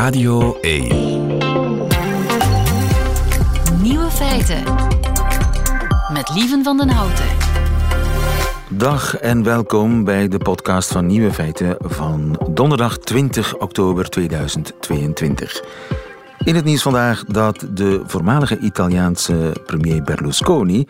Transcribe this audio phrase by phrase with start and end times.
[0.00, 0.88] Radio 1.
[3.82, 4.62] Nieuwe feiten.
[6.12, 7.24] Met Lieven van den Houten.
[8.68, 15.64] Dag en welkom bij de podcast van Nieuwe Feiten van donderdag 20 oktober 2022.
[16.44, 20.86] In het nieuws vandaag dat de voormalige Italiaanse premier Berlusconi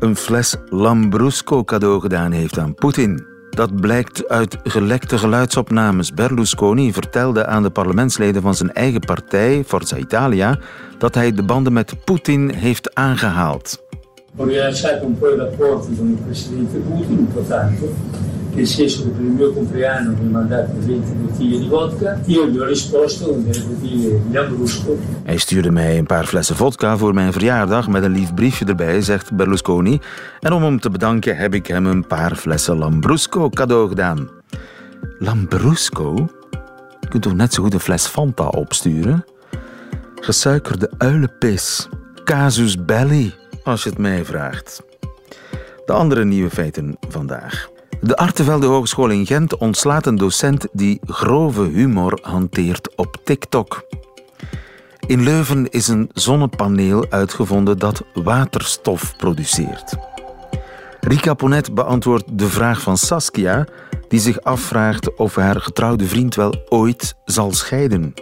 [0.00, 3.31] een fles Lambrusco cadeau gedaan heeft aan Poetin.
[3.54, 6.14] Dat blijkt uit gelekte geluidsopnames.
[6.14, 10.58] Berlusconi vertelde aan de parlementsleden van zijn eigen partij, Forza Italia,
[10.98, 13.82] dat hij de banden met Poetin heeft aangehaald.
[14.36, 17.28] Rilasciato un po' i rapporti con il Putin,
[18.54, 22.20] che stesso che per il mio compleanno mi ha mandato 20 bottiglie di vodka.
[22.26, 24.98] Io gli ho risposto con delle Lambrusco.
[25.24, 29.00] Hij stuurde mij een paar flessen vodka voor mijn verjaardag met een lief briefje erbij,
[29.00, 30.00] zegt Berlusconi.
[30.40, 34.28] En om hem te bedanken heb ik hem een paar flessen Lambrusco cadeau gedaan.
[35.18, 36.28] Lambrusco?
[37.00, 39.24] Je kunt toch net zo goed een fles Fanta opsturen?
[40.14, 41.88] Gesuikerde uilenpis.
[42.24, 44.82] Casus belli, als je het mij vraagt.
[45.86, 47.70] De andere nieuwe feiten vandaag.
[48.04, 53.84] De Artevelde Hogeschool in Gent ontslaat een docent die grove humor hanteert op TikTok.
[55.06, 59.96] In Leuven is een zonnepaneel uitgevonden dat waterstof produceert.
[61.00, 63.66] Rika Ponet beantwoordt de vraag van Saskia,
[64.08, 68.14] die zich afvraagt of haar getrouwde vriend wel ooit zal scheiden.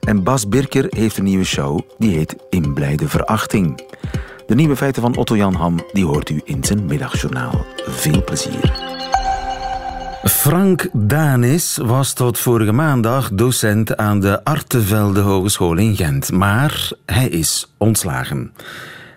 [0.00, 3.84] En Bas Birker heeft een nieuwe show, die heet In Blijde Verachting.
[4.46, 7.64] De nieuwe feiten van Otto Jan Ham die hoort u in zijn middagjournaal.
[7.86, 8.91] Veel plezier.
[10.24, 17.28] Frank Danis was tot vorige maandag docent aan de Artevelde Hogeschool in Gent, maar hij
[17.28, 18.52] is ontslagen.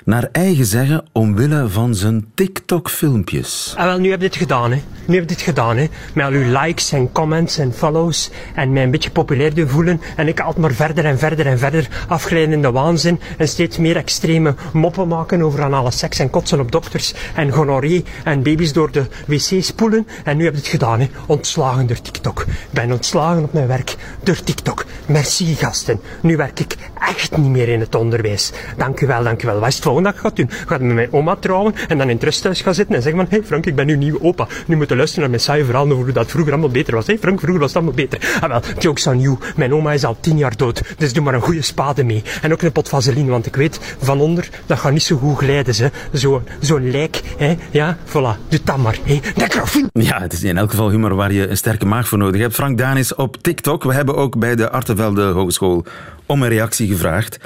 [0.05, 3.73] Naar eigen zeggen omwille van zijn TikTok-filmpjes.
[3.77, 4.81] Ah, wel, nu heb je dit gedaan, hè.
[5.05, 5.87] Nu heb je dit gedaan, hè.
[6.13, 8.29] Met al uw likes en comments en follows.
[8.55, 10.01] En mij een beetje populair doen voelen.
[10.15, 13.19] En ik altijd maar verder en verder en verder afglijden in de waanzin.
[13.37, 17.13] En steeds meer extreme moppen maken over aan alle seks en kotsen op dokters.
[17.35, 20.07] En gonorree en baby's door de wc spoelen.
[20.23, 21.09] En nu heb je het gedaan, hè.
[21.25, 22.41] Ontslagen door TikTok.
[22.41, 24.85] Ik ben ontslagen op mijn werk door TikTok.
[25.05, 25.99] Merci, gasten.
[26.21, 26.75] Nu werk ik
[27.07, 28.51] echt niet meer in het onderwijs.
[28.77, 29.59] Dank u wel, dank u wel.
[30.03, 30.49] Dat je gaat doen?
[30.69, 33.37] Met mijn oma trouwen en dan in het rusthuis gaan zitten en zeggen van hé
[33.37, 34.47] hey Frank, ik ben nu nieuwe opa.
[34.67, 37.07] Nu moet je luisteren naar mijn saaie verhaal over hoe dat vroeger allemaal beter was.
[37.07, 38.37] Hé Frank, vroeger was het allemaal beter.
[38.41, 39.37] Ah wel, jokes on you.
[39.55, 42.23] Mijn oma is al tien jaar dood, dus doe maar een goede spade mee.
[42.41, 45.37] En ook een pot vaseline, want ik weet van onder, dat gaat niet zo goed
[45.37, 45.91] glijden.
[46.11, 47.55] Zo'n zo lijk, hè.
[47.71, 48.47] Ja, voilà.
[48.47, 48.97] Doe dat maar.
[49.35, 49.87] Necrofil.
[49.91, 52.53] Ja, het is in elk geval humor waar je een sterke maag voor nodig hebt.
[52.53, 53.83] Frank Danis op TikTok.
[53.83, 55.85] We hebben ook bij de Artevelde Hogeschool
[56.25, 57.39] om een reactie gevraagd.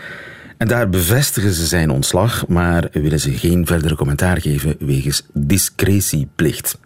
[0.59, 6.77] En daar bevestigen ze zijn ontslag, maar willen ze geen verdere commentaar geven wegens discretieplicht.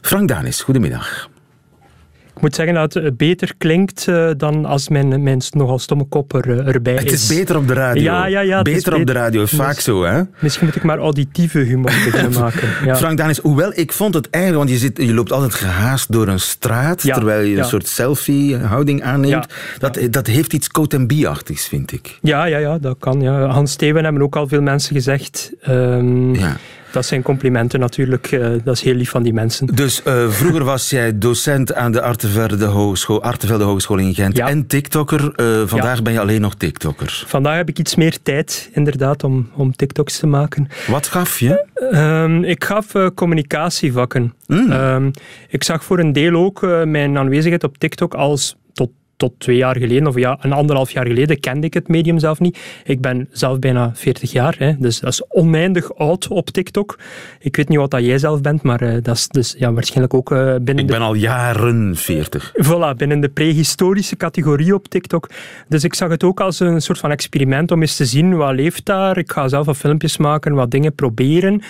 [0.00, 1.28] Frank Danis, goedemiddag.
[2.44, 6.34] Ik moet zeggen dat het beter klinkt uh, dan als mijn, mijn nogal stomme kop
[6.34, 7.02] er, uh, erbij is.
[7.02, 8.02] Het is beter op de radio.
[8.02, 8.62] Ja, ja, ja.
[8.62, 10.22] Beter op de radio, vaak zo, hè?
[10.38, 12.68] Misschien moet ik maar auditieve humor beginnen maken.
[12.84, 12.96] Ja.
[12.96, 16.28] Frank Danis, hoewel ik vond het eigenlijk, want je, zit, je loopt altijd gehaast door
[16.28, 17.58] een straat, Ja, terwijl je ja.
[17.58, 19.46] een soort selfie-houding aanneemt.
[19.78, 22.18] Dat, dat heeft iets Cote-B-achtigs, vind ik.
[22.22, 23.20] Ja, ja, ja, dat kan.
[23.20, 23.46] Ja.
[23.46, 25.52] Hans Steven hebben ook al veel mensen gezegd.
[25.60, 26.56] Ehm, Ja.
[26.94, 28.26] Dat zijn complimenten natuurlijk.
[28.32, 29.66] eh, dat is heel lief van die mensen.
[29.66, 34.48] Dus eh, vroeger was jij docent aan de Artevelde Hogeschool, Artevelde Hogeschool in Gent Ja.
[34.48, 35.32] en TikToker.
[35.36, 36.02] Eh, vandaag Ja.
[36.02, 37.22] ben je alleen nog TikToker.
[37.26, 40.68] Vandaag heb ik iets meer tijd, inderdaad, om, om TikToks te maken.
[40.86, 41.66] Wat gaf je?
[41.90, 44.34] Ehm, ik gaf communicatievakken.
[44.46, 44.70] Mm.
[44.72, 45.10] Ehm,
[45.48, 48.56] ik zag voor een deel ook mijn aanwezigheid op TikTok als
[49.16, 52.40] tot, twee jaar geleden, of ja, een anderhalf jaar geleden, kende ik het medium zelf
[52.40, 52.58] niet.
[52.84, 56.98] Ik ben zelf bijna 40 jaar, hè, dus dat is oneindig oud op TikTok.
[57.38, 60.14] Ik weet niet wat dat jij zelf bent, maar eh, dat is dus, ja, waarschijnlijk
[60.14, 62.52] ook eh, binnen Ik de ben al jaren 40.
[62.62, 65.30] Voilà, binnen de prehistorische categorie op TikTok.
[65.68, 68.54] Dus ik zag het ook als een soort van experiment om eens te zien wat
[68.54, 69.18] leeft daar.
[69.18, 71.62] Ik ga zelf wat filmpjes maken, wat dingen proberen.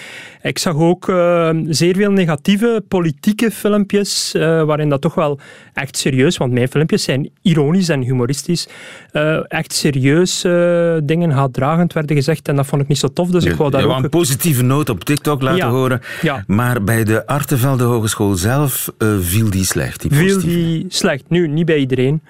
[0.42, 4.32] Ik zag ook eh, zeer veel negatieve politieke filmpjes,
[4.66, 5.38] waarin dat toch wel
[5.72, 8.68] echt serieus, want mijn filmpjes zijn ironisch en humoristisch,
[9.10, 13.30] eh, echt serieus eh, dingen haatdragend werden gezegd en dat vond ik niet zo tof,
[13.30, 14.02] dus ik wou daar ook...
[14.02, 16.00] een positieve noot op TikTok laten Ja, horen.
[16.22, 16.44] ja.
[16.46, 20.00] Maar bij de Artevelde Hogeschool zelf eh, viel die slecht.
[20.00, 21.24] Die Viel die slecht?
[21.28, 22.22] Nu, niet bij iedereen.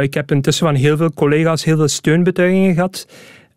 [0.00, 3.06] Ik heb intussen van heel veel collega's heel veel steunbetuigingen gehad.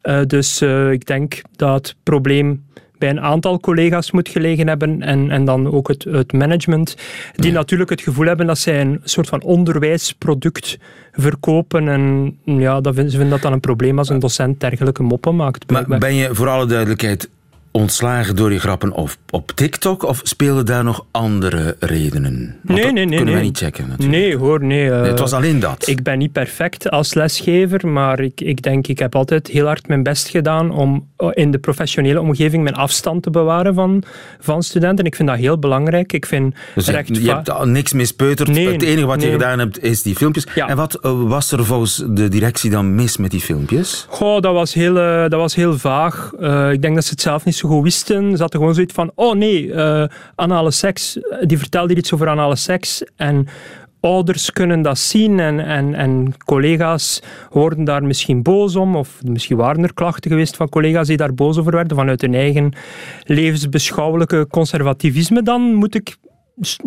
[0.02, 0.62] Eh, dus
[0.92, 2.64] ik denk dat het probleem
[2.98, 6.98] bij een aantal collega's moet gelegen hebben en, en dan ook het, het management,
[7.36, 10.78] die natuurlijk het gevoel hebben dat zij een soort van onderwijsproduct
[11.12, 15.04] verkopen en ja, dat vinden, ze vinden dat dan een probleem als een docent dergelijke
[15.04, 15.72] moppen maakt.
[15.72, 17.30] Maar ben je, voor alle duidelijkheid,
[17.76, 22.56] ontslagen door je grappen op, op TikTok of spelen daar nog andere redenen?
[22.64, 23.06] Want Nee, nee, nee.
[23.06, 23.34] Kunnen nee.
[23.34, 24.18] wij niet checken natuurlijk.
[24.20, 24.92] Nee, hoor, nee.
[24.92, 25.88] eh, Nee, het was alleen dat.
[25.88, 29.88] Ik ben niet perfect als lesgever, maar ik, ik denk, ik heb altijd heel hard
[29.88, 34.04] mijn best gedaan om eh, in de professionele omgeving mijn afstand te bewaren van,
[34.40, 35.06] van studenten.
[35.06, 36.14] Ik vind dat heel belangrijk.
[36.14, 38.50] Ik vind Dus je, hebt al niks mispeuterd.
[38.50, 40.48] Nee, het enige wat je gedaan hebt is die filmpjes.
[40.56, 40.68] Ja.
[40.68, 44.06] En wat eh, was er volgens de directie dan mis met die filmpjes?
[44.10, 46.32] Goh, dat was heel, eh, dat was heel vaag.
[46.40, 47.65] Eh, ik denk dat ze het zelf niet zo
[48.36, 51.20] Ze hadden gewoon zoiets van, oh nee, eh, anale seks.
[51.42, 53.04] Die vertelde iets over anale seks.
[53.16, 53.48] En
[54.00, 58.96] ouders kunnen dat zien en, en, en collega's worden daar misschien boos om.
[58.96, 61.98] Of misschien waren er klachten geweest van collega's die daar boos over werden.
[61.98, 62.74] Vanuit hun eigen
[63.24, 66.18] levensbeschouwelijke conservativisme dan moet ik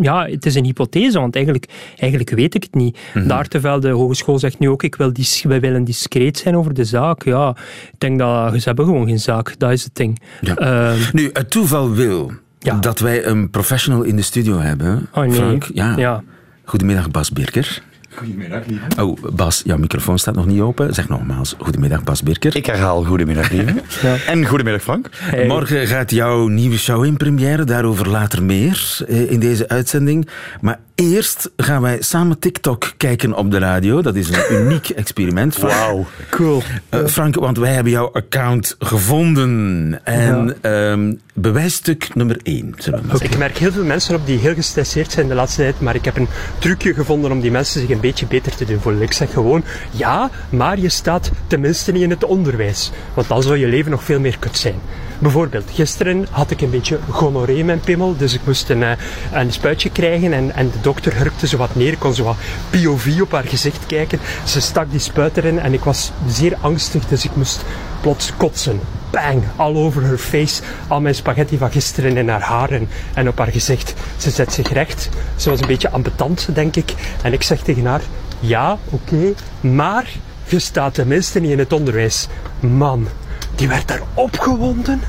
[0.00, 1.66] ja, het is een hypothese, want eigenlijk,
[1.98, 2.98] eigenlijk weet ik het niet.
[3.26, 6.74] Daar terwijl de hogeschool zegt nu ook, ik wil dis, wij willen discreet zijn over
[6.74, 7.24] de zaak.
[7.24, 7.56] Ja,
[7.92, 9.54] ik denk dat ze hebben gewoon geen zaak.
[9.58, 10.20] Dat is het ding.
[10.40, 10.54] Ja.
[10.54, 12.74] Ehm, Nu, het toeval wil Ja.
[12.74, 15.08] dat wij een professional in de studio hebben.
[15.14, 15.32] oh nee.
[15.32, 15.96] Frank, ja.
[15.96, 16.22] ja.
[16.64, 17.82] Goedemiddag, Bas Birker.
[18.18, 19.02] Goedemiddag, lieve.
[19.02, 20.94] Oh, Bas, jouw microfoon staat nog niet open.
[20.94, 22.56] Zeg nogmaals, goedemiddag, Bas Birker.
[22.56, 23.74] Ik herhaal goedemiddag, lieve.
[24.02, 24.16] Ja.
[24.26, 25.08] En goedemiddag, Frank.
[25.12, 25.46] Hey.
[25.46, 30.28] Morgen gaat jouw nieuwe show in première, daarover later meer eh, in deze uitzending.
[30.60, 34.02] Maar eerst gaan wij samen TikTok kijken op de radio.
[34.02, 35.56] Dat is een uniek experiment.
[35.56, 36.06] Wauw.
[36.30, 36.62] Cool.
[36.88, 40.00] Eh, Frank, want wij hebben jouw account gevonden.
[40.04, 43.34] En ehm, bewijsstuk nummer 1, zullen we maar zeggen.
[43.34, 46.04] Ik merk heel veel mensen op die heel gestresseerd zijn de laatste tijd, maar ik
[46.04, 46.28] heb een
[46.58, 49.02] trucje gevonden om die mensen zich een beetje beter te doen voelen.
[49.02, 53.56] Ik zeg gewoon, ja, maar je staat tenminste niet in het onderwijs, want dan zou
[53.56, 54.80] je leven nog veel meer kut zijn.
[55.18, 58.90] Bijvoorbeeld, gisteren had ik een beetje gonorree mijn pimmel, dus ik moest een, eh,
[59.32, 62.36] een spuitje krijgen en, en de dokter hurkte zo wat neer, kon zo wat
[62.70, 64.18] POV op haar gezicht kijken.
[64.44, 67.64] Ze stak die spuit erin en ik was zeer angstig, dus ik moest
[68.00, 68.80] plots kotsen.
[69.10, 70.62] Bang, all over her face.
[70.88, 73.94] Al mijn spaghetti van gisteren in haar haar en, en op haar gezicht.
[74.16, 75.08] Ze zet zich recht.
[75.36, 76.94] Ze was een beetje ambetant, denk ik.
[77.22, 78.02] En ik zeg tegen haar,
[78.40, 80.08] ja, oké, maar
[80.44, 82.28] je staat tenminste niet in het onderwijs.
[82.60, 83.08] Man,
[83.58, 85.00] die werd daar opgewonden.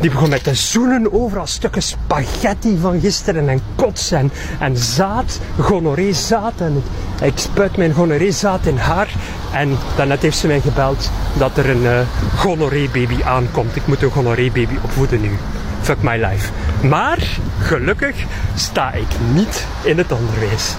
[0.00, 5.40] Die begon met te zoenen overal stukken spaghetti van gisteren en kots en, en zaad,
[5.58, 6.52] gonorreezaad.
[6.60, 6.82] En
[7.22, 9.08] ik, spuit mijn gonorreezaad in haar.
[9.52, 13.76] En daarnet heeft ze mij gebeld dat er een uh, aankomt.
[13.76, 15.38] Ik moet een gonorreebaby opvoeden nu.
[15.80, 16.50] Fuck my life.
[16.86, 18.16] Maar, gelukkig,
[18.54, 20.74] sta ik niet in het onderwijs.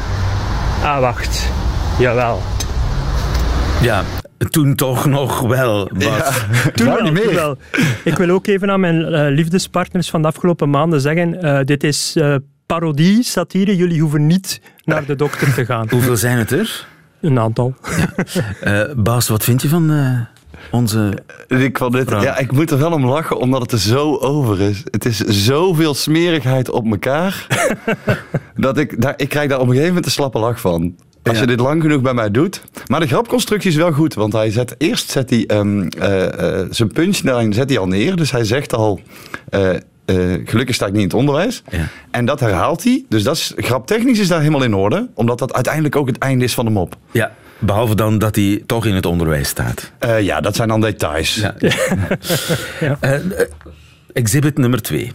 [0.83, 1.50] Ah, wacht.
[1.98, 2.42] Jawel.
[3.81, 4.03] Ja,
[4.50, 5.90] toen toch nog wel.
[5.94, 6.46] Bas.
[6.76, 7.34] Toen wel, niet meer.
[7.34, 7.58] wel.
[8.04, 11.84] Ik wil ook even aan mijn eh, liefdespartners van de afgelopen maanden zeggen: eh, dit
[11.84, 12.36] is eh,
[12.66, 13.76] parodie, satire.
[13.76, 15.88] Jullie hoeven niet naar de dokter te gaan.
[15.96, 16.88] Hoeveel zijn het er?
[17.22, 17.74] Een aantal.
[18.62, 20.20] Eh, Bas, wat vind je van eh,
[20.72, 21.18] onze...
[21.48, 24.60] Ik, vond dit, ja, ik moet er wel om lachen, omdat het er zo over
[24.62, 24.84] is.
[24.92, 27.48] Het is zoveel smerigheid op elkaar.
[28.56, 30.96] dat ik, daar, ik krijg daar op een gegeven moment een slappe lach van.
[31.24, 31.42] Als Ja.
[31.42, 32.62] je dit lang genoeg bij mij doet.
[32.88, 34.14] Maar de grapconstructie is wel goed.
[34.14, 38.16] Want hij zet, eerst zet hij ehm, eh, eh, zijn punchline zet hij al neer.
[38.16, 39.00] Dus hij zegt al...
[39.50, 39.70] eh,
[40.06, 41.64] eh, gelukkig sta ik niet in het onderwijs.
[41.70, 41.88] Ja.
[42.12, 43.06] En dat herhaalt hij.
[43.10, 45.10] Dus dat is, graptechnisch is daar helemaal in orde.
[45.14, 46.96] Omdat dat uiteindelijk ook het einde is van de mop.
[47.12, 49.92] Ja, behalve dan dat hij toch in het onderwijs staat.
[50.00, 51.36] Eh, ja, dat zijn dan details.
[51.36, 51.56] Ja.
[54.14, 55.12] Exhibit nummer 2.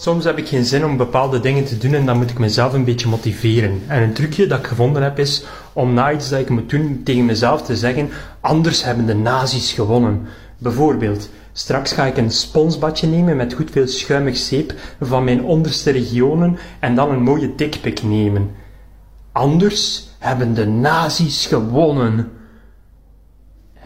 [0.00, 2.72] Soms heb ik geen zin om bepaalde dingen te doen en dan moet ik mezelf
[2.72, 3.82] een beetje motiveren.
[3.86, 7.00] En een trucje dat ik gevonden heb is om na iets dat ik moet doen
[7.04, 8.10] tegen mezelf te zeggen:
[8.40, 10.26] anders hebben de nazi's gewonnen.
[10.58, 15.90] Bijvoorbeeld, straks ga ik een sponsbadje nemen met goed veel schuimig zeep van mijn onderste
[15.90, 18.50] regionen en dan een mooie dikpik nemen.
[19.32, 22.30] Anders hebben de nazi's gewonnen.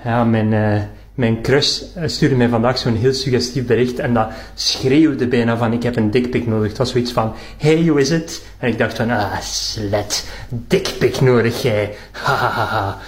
[0.05, 0.83] Ja, mijn, eh,
[1.15, 5.73] mijn crush eh, stuurde mij vandaag zo'n heel suggestief bericht en dat schreeuwde bijna van
[5.73, 6.69] ik heb een dikpik nodig.
[6.69, 8.45] Het was zoiets van, hey, hoe is het?
[8.59, 11.95] En ik dacht van, ah, slet, dikpik nodig jij.
[12.25, 12.99] Hahaha.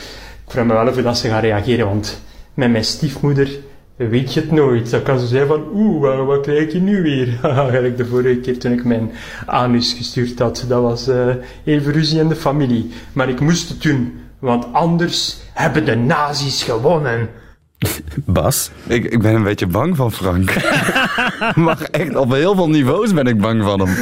[0.47, 2.21] Ik vraag me wel even dat ze gaan reageren, want
[2.55, 3.49] met mijn stiefmoeder
[3.97, 4.91] weet je het nooit.
[4.91, 7.39] Dan kan ze zeggen van, oeh, wat, krijg je nu weer?
[7.43, 9.13] Haha, Gelijk de vorige keer toen ik mijn
[9.47, 10.65] anus gestuurd had.
[10.69, 11.29] Dat was eh
[11.65, 12.91] even ruzie in de familie.
[13.13, 17.29] Maar ik moest het doen, want anders hebben de nazi's gewonnen.
[18.25, 18.71] Bas?
[18.87, 20.55] Ik, ik ben een beetje bang van Frank.
[21.65, 23.97] maar echt, op heel veel niveaus ben ik bang van hem.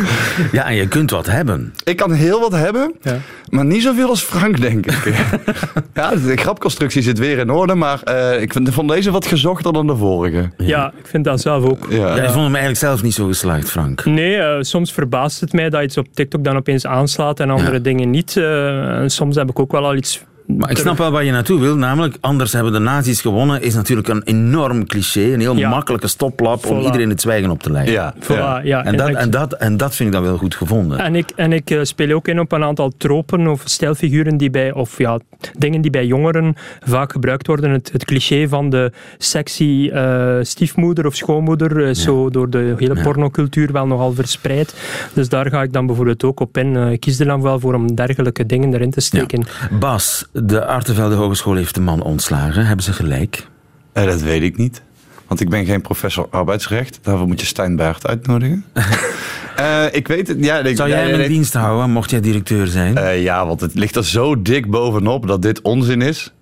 [0.53, 1.75] Ja, en je kunt wat hebben.
[1.85, 3.17] Ik kan heel wat hebben, Ja.
[3.49, 5.15] maar niet zoveel als Frank, denk ik.
[5.95, 9.73] ja, de grapconstructie zit weer in orde, maar eh, ik vind, vond deze wat gezochter
[9.73, 10.51] dan de vorige.
[10.57, 11.87] Ja, ik vind dat zelf ook.
[11.91, 11.97] Ja.
[11.97, 14.05] Ja, ik vond hem eigenlijk zelf niet zo geslaagd, Frank.
[14.05, 17.73] Nee, eh, soms verbaast het mij dat iets op TikTok dan opeens aanslaat en andere
[17.73, 17.79] Ja.
[17.79, 18.37] dingen niet.
[18.37, 21.31] Eh, en soms heb ik ook wel al iets Maar ik snap wel waar je
[21.33, 25.57] naartoe wil, namelijk anders hebben de nazi's gewonnen, is natuurlijk een enorm cliché, een heel
[25.57, 25.69] Ja.
[25.69, 27.93] makkelijke stoplap om iedereen het zwijgen op te leggen.
[27.93, 28.85] Ja, Voilà, ja.
[28.85, 30.99] En, dat, en, dat, en dat vind ik dan wel goed gevonden.
[30.99, 34.51] En ik, en ik eh, speel ook in op een aantal tropen of stijlfiguren die
[34.51, 35.19] bij, of ja,
[35.59, 37.71] dingen die bij jongeren vaak gebruikt worden.
[37.71, 43.73] Het, het cliché van de sexy eh, stiefmoeder of schoonmoeder, zo door de hele pornocultuur
[43.73, 44.75] wel nogal verspreid.
[45.13, 46.77] Dus daar ga ik dan bijvoorbeeld ook op in.
[46.77, 49.45] Eh, ik kies er dan wel voor om dergelijke dingen erin te steken.
[49.81, 52.67] Bas, de Artevelde Hogeschool heeft de man ontslagen.
[52.67, 53.47] Hebben ze gelijk?
[53.93, 54.83] Eh, dat weet ik niet.
[55.27, 56.99] Want ik ben geen professor arbeidsrecht.
[57.03, 58.65] Daarvoor moet je Stijn Baert uitnodigen.
[59.57, 60.45] Eh, ik weet het.
[60.45, 62.97] Ja, ik, Zou jij hem in dienst houden, mocht jij directeur zijn?
[62.97, 66.33] Eh, ja, want het ligt er zo dik bovenop dat dit onzin is.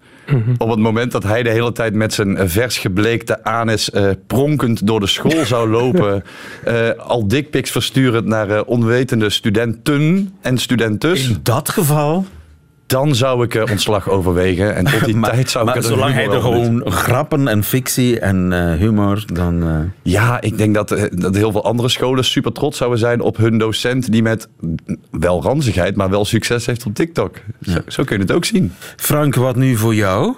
[0.58, 4.86] Op het moment dat hij de hele tijd met zijn vers gebleekte anus eh, pronkend
[4.86, 6.24] door de school zou lopen,
[6.64, 12.26] eh, al dickpics versturend naar eh, onwetende studenten en studentes, in dat geval...
[12.90, 14.74] dan zou ik eh, ontslag overwegen.
[14.74, 17.62] En tot die Maar, tijd zou maar ik er zolang hij er gewoon grappen en
[17.64, 19.62] fictie en eh, humor, dan...
[19.62, 19.78] eh,
[20.12, 23.58] Ja, ik denk dat, dat heel veel andere scholen super trots zouden zijn op hun
[23.58, 24.48] docent die met
[25.10, 27.36] wel ranzigheid, maar wel succes heeft op TikTok.
[27.60, 28.72] Zo, zo kun je het ook zien.
[28.96, 30.34] Frank, wat nu voor jou?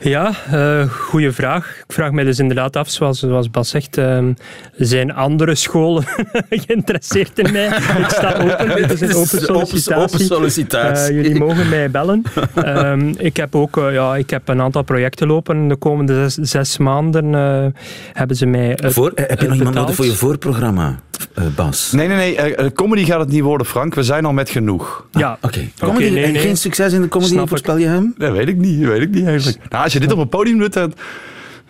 [0.00, 1.82] Ja, eh goede vraag.
[1.94, 4.32] Ik vraag mij dus inderdaad af, zoals, zoals Bas zegt, ehm,
[4.76, 6.04] zijn andere scholen
[6.66, 7.66] geïnteresseerd in mij?
[8.02, 9.96] Ik sta open, dit is een open sollicitatie.
[9.96, 11.14] Open sollicitatie.
[11.14, 12.22] Eh, jullie mogen mij bellen.
[12.54, 15.68] Ehm, ik heb ook eh, ja, ik heb een aantal projecten lopen.
[15.68, 17.66] De komende zes, zes maanden eh,
[18.12, 20.98] hebben ze mij Voor, heb je nog iemand nodig voor je voorprogramma,
[21.34, 21.92] eh, Bas?
[21.92, 22.72] Nee, nee, nee.
[22.72, 23.94] comedy gaat het niet worden, Frank.
[23.94, 25.06] We zijn al met genoeg.
[25.10, 25.46] Ja, Oké.
[25.46, 26.42] Oké, Comedy, nee, en nee.
[26.42, 27.48] Geen succes in de comedy, Snap ik.
[27.48, 28.14] voorspel je hem?
[28.18, 28.84] Dat weet ik niet.
[28.84, 29.58] Weet ik niet eigenlijk.
[29.70, 30.94] Nou, als je dit op een podium doet, dan,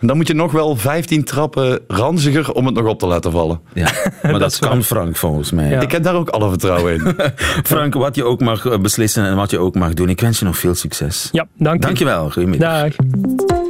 [0.07, 3.61] dan moet je nog wel 15 trappen ranziger om het nog op te laten vallen.
[3.73, 3.91] Ja,
[4.23, 4.83] maar dat, is kan.
[4.83, 5.69] Frank volgens mij.
[5.69, 5.81] Ja.
[5.81, 7.15] Ik heb daar ook alle vertrouwen in.
[7.63, 10.09] Frank, wat je ook mag eh, beslissen en wat je ook mag doen.
[10.09, 11.29] Ik wens je nog veel succes.
[11.31, 11.79] ja dank u.
[11.79, 12.95] Dankjewel, goedemiddag.
[12.95, 13.64] Dag.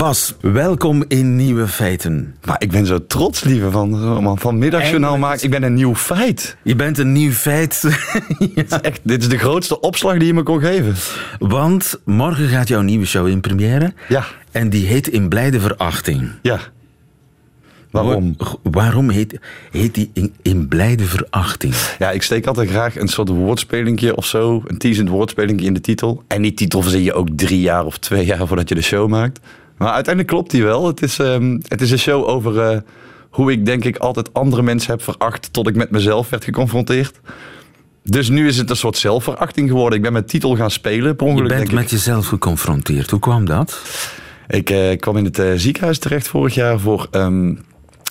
[0.00, 2.34] Bas, welkom in Nieuwe Feiten.
[2.44, 5.44] Maar ik ben zo trots, lieve, van, van, middagjournaal maken.
[5.44, 6.56] Ik ben een nieuw feit.
[6.62, 7.84] Je bent een nieuw feit,
[8.82, 10.94] Echt, dit is de grootste opslag die je me kon geven.
[11.38, 13.92] want morgen gaat jouw nieuwe show in première.
[14.08, 16.28] Ja, En die heet In Blijde Verachting.
[16.42, 16.58] ja.
[17.90, 18.34] Waarom?
[18.38, 19.38] Wa- Waarom heet,
[19.70, 21.74] heet die in, in Blijde Verachting?
[21.98, 24.62] Ja, ik steek altijd graag een soort woordspelingje of zo.
[24.66, 26.22] Een teasend woordspelingje in de titel.
[26.28, 29.08] En die titel verzin je ook drie jaar of twee jaar voordat je de show
[29.08, 29.40] maakt.
[29.80, 30.86] Maar uiteindelijk klopt die wel.
[30.86, 32.78] Het is, ehm, het is een show over eh,
[33.30, 35.52] hoe ik denk ik altijd andere mensen heb veracht...
[35.52, 37.20] tot ik met mezelf werd geconfronteerd.
[38.02, 39.96] Dus nu is het een soort zelfverachting geworden.
[39.96, 41.78] Ik ben mijn titel gaan spelen, per Je ongeluk bent denk ik.
[41.78, 43.10] met jezelf geconfronteerd.
[43.10, 43.82] Hoe kwam dat?
[44.48, 47.54] Ik eh, kwam in het eh, ziekenhuis terecht vorig jaar voor ehm,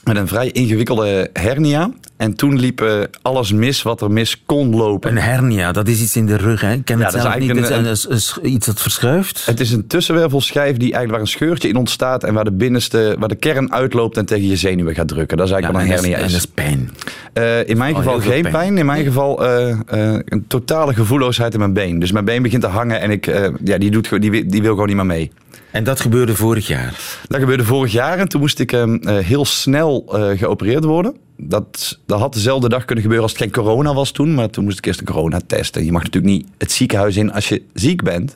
[0.03, 1.91] met een vrij ingewikkelde hernia.
[2.18, 5.10] En toen liep eh, alles mis wat er mis kon lopen.
[5.12, 6.74] Een hernia, dat is iets in de rug, hè?
[6.74, 7.56] Ik ken Ja, het dat zelf niet.
[7.58, 7.70] is
[8.06, 9.46] een- is iets dat verschuift.
[9.46, 13.15] Het is een tussenwervelschijf die eigenlijk waar een scheurtje in ontstaat en waar de binnenste,
[13.20, 15.38] waar de kern uitloopt en tegen je zenuwen gaat drukken.
[15.38, 16.91] Dat is Ja, eigenlijk en, wat een dat is, hernia en dat is pijn.
[17.33, 18.53] Eh, in mijn Oh, geval geen pijn.
[18.53, 18.77] pijn.
[18.77, 22.00] In mijn geval eh, eh, een totale gevoelloosheid in mijn been.
[22.00, 23.25] Dus mijn been begint te hangen en ik,
[23.63, 25.31] ja, die, doet, die, wi- die wil gewoon niet meer mee.
[25.71, 26.93] En dat gebeurde vorig jaar.
[27.27, 30.03] Dat gebeurde vorig jaar en toen moest ik ehm, eh, heel snel
[30.38, 31.15] geopereerd worden.
[31.38, 34.33] Dat, dat had dezelfde dag kunnen gebeuren als het geen corona was toen.
[34.33, 35.75] Maar toen moest ik eerst een coronatest.
[35.75, 38.36] En je mag natuurlijk niet het ziekenhuis in als je ziek bent.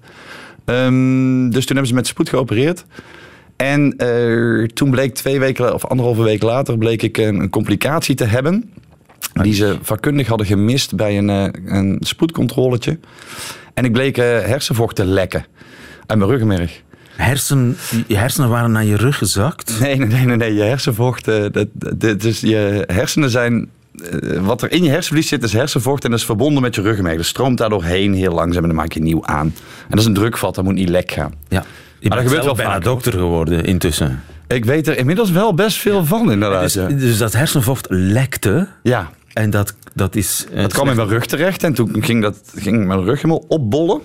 [0.65, 2.85] Ehm, dus toen hebben ze met spoed geopereerd.
[3.55, 8.15] En eh, toen bleek twee weken of anderhalve week later bleek ik een, een complicatie
[8.15, 8.71] te hebben.
[9.33, 12.99] Die ze vakkundig hadden gemist bij een, eh, een spoedcontroletje.
[13.73, 15.45] En ik bleek eh, hersenvocht te lekken
[16.05, 16.81] uit mijn ruggenmerg.
[17.15, 19.73] Hersen, je hersenen waren naar je rug gezakt.
[19.79, 21.27] Nee, nee, nee, nee, je hersenvocht.
[21.27, 21.67] eh, dat,
[22.21, 23.69] dus je hersenen zijn.
[24.41, 27.17] wat er in je hersenvlies zit, is hersenvocht en dat is verbonden met je ruggenmerg.
[27.17, 29.45] Dat stroomt daar doorheen heel langzaam en dan maak je nieuw aan.
[29.81, 31.33] En dat is een drukvat, dat moet niet lek gaan.
[31.47, 31.65] Ja.
[32.03, 32.85] Je dat bent gebeurt wel bijna vaker.
[32.89, 34.23] dokter geworden intussen.
[34.47, 36.61] Ik weet er inmiddels wel best veel van, inderdaad.
[36.61, 36.87] Dus, ja.
[36.87, 38.67] dus dat hersenvocht lekte.
[38.83, 40.45] ja, En dat, dat is...
[40.53, 43.45] eh, het kwam in mijn rug terecht en toen ging, dat, ging mijn rug helemaal
[43.47, 44.01] opbollen.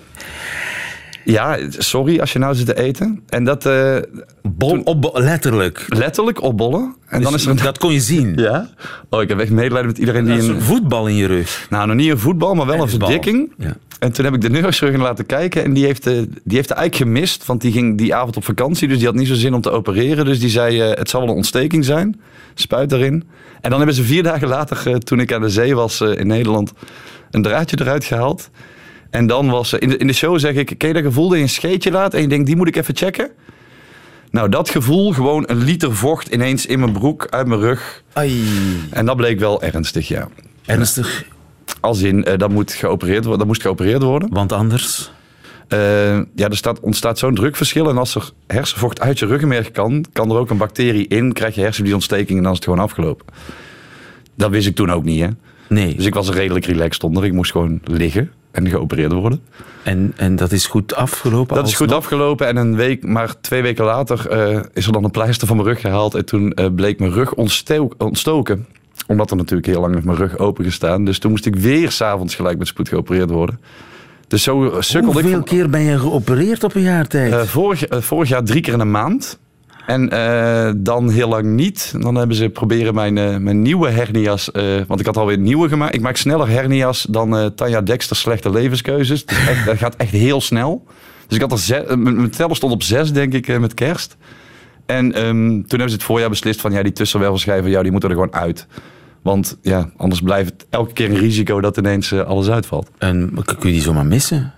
[1.23, 3.21] Ja, sorry als je nou zit te eten.
[3.29, 3.95] En dat eh,
[4.41, 5.85] Bol, op, letterlijk.
[5.87, 6.95] letterlijk opbollen.
[7.07, 7.63] En dan Dus is er een...
[7.63, 8.33] Dat kon je zien.
[8.35, 8.69] Ja?
[9.09, 10.55] Oh, ik heb echt medelijden met iedereen Dat die is een...
[10.55, 11.67] een voetbal in je rug.
[11.69, 13.53] Nou, nog niet een voetbal, maar wel een verdikking.
[13.57, 13.75] Ja.
[13.99, 15.63] En toen heb ik de neurochirurg laten kijken.
[15.63, 16.13] En die heeft, eh,
[16.43, 17.45] die heeft er eigenlijk gemist.
[17.45, 18.87] Want die ging die avond op vakantie.
[18.87, 20.25] Dus die had niet zo zin om te opereren.
[20.25, 22.21] Dus die zei, eh, het zal wel een ontsteking zijn.
[22.53, 23.23] Spuit erin.
[23.61, 26.27] En dan hebben ze vier dagen later, eh, toen ik aan de zee was in
[26.27, 26.73] Nederland...
[27.31, 28.49] een draadje eruit gehaald.
[29.09, 29.73] En dan was...
[29.73, 31.91] in, de, in de show zeg ik, ken je dat gevoel dat je een scheetje
[31.91, 32.13] laat...
[32.13, 33.29] en je denkt, die moet ik even checken?
[34.31, 38.03] Nou, dat gevoel, gewoon een liter vocht ineens in mijn broek, uit mijn rug.
[38.13, 38.43] Ai.
[38.89, 40.27] En dat bleek wel ernstig, ja.
[40.65, 41.25] Ernstig,
[41.79, 44.29] Als in, eh, dat, moet geopereerd worden, dat moest geopereerd worden.
[44.33, 45.11] want anders...
[45.67, 47.89] Eh, ja, er staat, ontstaat zo'n drukverschil.
[47.89, 51.33] En als er hersenvocht uit je ruggenmerg kan, kan er ook een bacterie in.
[51.33, 53.25] Krijg je hersenvliesontsteking en dan is het gewoon afgelopen.
[54.35, 55.27] Dat wist ik toen ook niet, hè.
[55.67, 55.95] Nee.
[55.95, 57.25] Dus ik was er redelijk relaxed onder.
[57.25, 59.41] Ik moest gewoon liggen en geopereerd worden.
[59.83, 61.55] En, en dat is goed afgelopen?
[61.55, 62.47] Dat is goed afgelopen.
[62.47, 65.67] En een week, maar twee weken later eh, is er dan een pleister van mijn
[65.67, 66.15] rug gehaald.
[66.15, 68.65] En toen bleek mijn rug ontsto- ontstoken.
[69.09, 71.05] Omdat er natuurlijk heel lang heeft mijn rug open gestaan.
[71.05, 73.59] Dus toen moest ik weer s'avonds gelijk met spoed geopereerd worden.
[74.27, 75.25] Dus zo sukkelde ik...
[75.25, 77.31] Hoeveel keer ben je geopereerd op een jaar tijd?
[77.33, 79.39] Eh, vorig, eh, vorig jaar drie keer in een maand.
[79.85, 81.93] En eh, dan heel lang niet.
[81.99, 84.51] Dan hebben ze proberen mijn, eh, mijn nieuwe hernia's.
[84.51, 85.95] eh, want ik had alweer nieuwe gemaakt.
[85.95, 89.25] Ik maak sneller hernia's dan eh, Tanja Dexter slechte levenskeuzes.
[89.25, 90.85] Dus echt, dat gaat echt heel snel.
[91.27, 93.73] Dus ik had er zes, eh, mijn teller stond op zes, denk ik, eh, met
[93.73, 94.17] kerst.
[94.85, 98.09] En ehm, toen hebben ze het voorjaar beslist van ja, die tussenwervelschijven, ja, die moeten
[98.09, 98.67] er gewoon uit.
[99.21, 102.89] Want ja, anders blijft het elke keer een risico dat ineens eh, alles uitvalt.
[102.97, 104.53] En kun je die zomaar missen?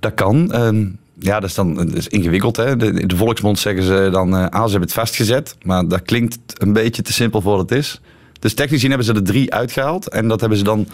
[0.00, 0.52] Dat kan.
[0.52, 0.86] Ehm,
[1.18, 2.56] ja, dat is dan dat is ingewikkeld.
[2.56, 2.76] Hè?
[2.76, 5.56] De, in de volksmond zeggen ze dan, ah, ze hebben het vastgezet.
[5.62, 8.00] Maar dat klinkt een beetje te simpel voor wat het is.
[8.40, 10.08] Dus technisch gezien hebben ze er drie uitgehaald.
[10.08, 10.86] En dat hebben ze dan...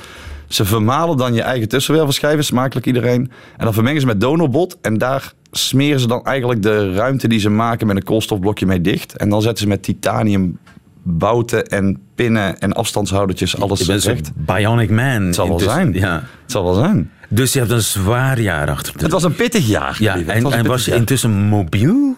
[0.48, 3.30] Ze vermalen dan je eigen tussenwervelschijven, smakelijk iedereen.
[3.56, 4.78] En dan vermengen ze met donorbot.
[4.80, 8.80] En daar smeren ze dan eigenlijk de ruimte die ze maken met een koolstofblokje mee
[8.80, 9.16] dicht.
[9.16, 10.58] En dan zetten ze met titanium
[11.08, 14.32] bouten en pinnen en afstandshoudertjes alles Je bent recht.
[14.34, 15.22] bionic man.
[15.22, 15.80] Het zal wel intussen.
[15.80, 15.92] zijn.
[15.92, 16.14] Ja.
[16.42, 17.10] Het zal wel zijn.
[17.28, 19.96] Dus je hebt een zwaar jaar achter de Het was een pittig jaar.
[20.00, 20.98] Ja, en, was en was je jaar.
[21.00, 22.16] intussen mobiel?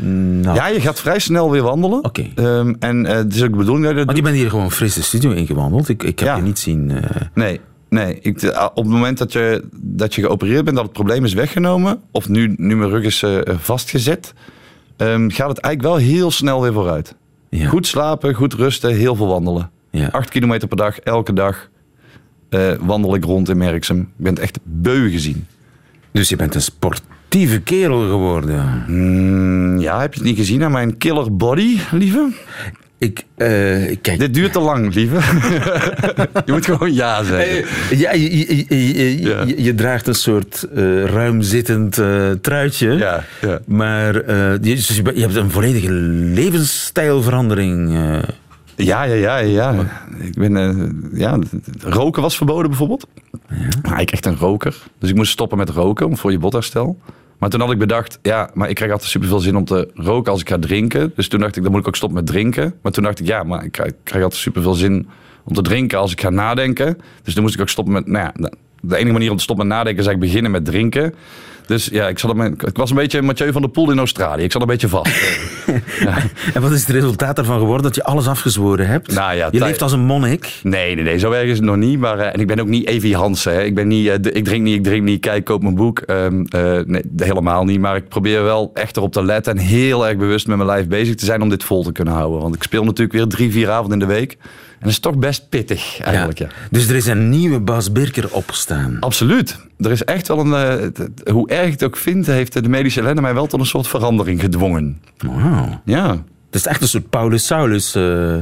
[0.00, 2.04] Nou, Ja, je gaat vrij snel weer wandelen.
[2.04, 2.26] Oké.
[2.34, 4.50] Ehm, en eh, het is ook de bedoeling dat je dat want je bent hier
[4.50, 5.88] gewoon fris de studio ingewandeld.
[5.88, 6.36] Ik, ik heb Ja.
[6.36, 6.90] je niet zien...
[6.90, 8.18] eh, Nee, nee.
[8.20, 11.34] Ik, eh, op het moment dat je, dat je geopereerd bent, dat het probleem is
[11.34, 13.24] weggenomen, of nu, nu mijn rug is
[13.58, 14.34] vastgezet,
[14.96, 17.14] ehm, gaat het eigenlijk wel heel snel weer vooruit.
[17.50, 17.68] Ja.
[17.68, 19.70] Goed slapen, goed rusten, heel veel wandelen.
[19.90, 20.08] Ja.
[20.08, 21.68] Acht kilometer per dag, elke dag
[22.48, 24.00] eh, wandel ik rond in Merksem.
[24.00, 25.46] Ik ben echt beu gezien.
[26.10, 28.84] Dus je bent een sportieve kerel geworden.
[28.86, 32.30] Mm, ja, heb je het niet gezien aan mijn killer body, lieve?
[32.98, 33.48] Ik, eh,
[34.02, 34.18] kijk...
[34.18, 35.14] Dit duurt te lang, lieve.
[36.46, 37.64] je moet gewoon ja zeggen.
[37.90, 39.42] Eh, Ja, je, je, je, je- Ja.
[39.42, 42.00] je- je draagt een soort eh ruimzittend
[42.42, 42.90] truitje.
[42.92, 43.58] Ja, ja.
[43.66, 47.90] Maar je, dus je, hebt een volledige levensstijlverandering.
[48.76, 49.74] Ja, ja, ja, ja.
[50.18, 51.38] Ik ben, ja,
[51.80, 53.06] roken was verboden bijvoorbeeld.
[53.88, 54.76] Maar ik echt een roker.
[54.98, 56.98] Dus ik moest stoppen met roken voor je botherstel.
[57.38, 60.32] Maar toen had ik bedacht, ja, maar ik krijg altijd superveel zin om te roken
[60.32, 61.12] als ik ga drinken.
[61.14, 62.74] Dus toen dacht ik, dan moet ik ook stoppen met drinken.
[62.82, 65.08] Maar toen dacht ik, ja, maar ik krijg, krijg altijd superveel zin
[65.44, 66.98] om te drinken als ik ga nadenken.
[67.22, 69.66] Dus toen moest ik ook stoppen met, nou ja, de- enige manier om te stoppen
[69.66, 71.14] met nadenken is eigenlijk beginnen met drinken.
[71.66, 73.98] Dus ja, ik, zat op mijn, ik was een beetje Mathieu van der Poel in
[73.98, 74.42] Australië.
[74.42, 75.10] Ik zat een beetje vast.
[76.54, 77.82] En wat is het resultaat daarvan geworden?
[77.82, 79.12] Dat je alles afgezworen hebt?
[79.14, 80.52] Nou ja, je leeft als een monnik.
[80.62, 81.98] Nee, nee, nee, zo erg is het nog niet.
[81.98, 83.52] Maar, eh, en ik ben ook niet Evie Hansen.
[83.52, 83.62] Hè.
[83.62, 85.98] Ik, ben niet, eh, de- ik drink niet, ik drink niet, kijk, koop mijn boek.
[85.98, 87.80] Ehm, eh, nee, helemaal niet.
[87.80, 90.86] Maar ik probeer wel echt erop te letten en heel erg bewust met mijn lijf
[90.88, 92.40] bezig te zijn om dit vol te kunnen houden.
[92.40, 94.36] Want ik speel natuurlijk weer drie, vier avonden in de week.
[94.78, 96.46] En dat is toch best pittig eigenlijk, ja.
[96.70, 98.96] Dus er is een nieuwe Bas Birker opstaan.
[99.00, 99.58] Absoluut.
[99.78, 100.52] Er is echt wel een...
[101.24, 103.66] eh, hoe erg ik het ook vind, heeft de medische ellende mij wel tot een
[103.66, 105.00] soort verandering gedwongen.
[105.18, 105.80] Wauw.
[105.84, 106.10] Ja.
[106.46, 107.94] Het is echt een soort Paulus Saulus.
[107.94, 108.34] eh.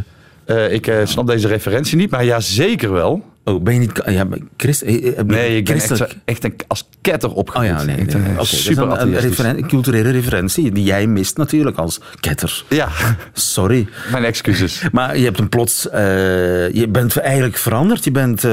[0.45, 3.25] Eh, ik snap deze referentie niet, maar ja, zeker wel.
[3.49, 4.01] Oh, ben je niet...
[4.07, 7.37] Ja, maar Christ, eh, eh, Nee, ik ben echt, zo- echt een, als ketter Oh
[7.37, 7.67] opgevoed.
[7.67, 7.97] ja, nee.
[7.97, 8.05] Nee.
[8.07, 12.65] Oké, dat is super een, een referen- culturele referentie die jij mist natuurlijk als ketter.
[12.69, 12.89] Ja,
[13.33, 13.87] Sorry.
[14.11, 14.83] mijn excuses.
[14.93, 15.89] Maar je hebt een plots...
[15.91, 16.01] eh,
[16.73, 18.05] je bent eigenlijk veranderd.
[18.05, 18.45] Je bent...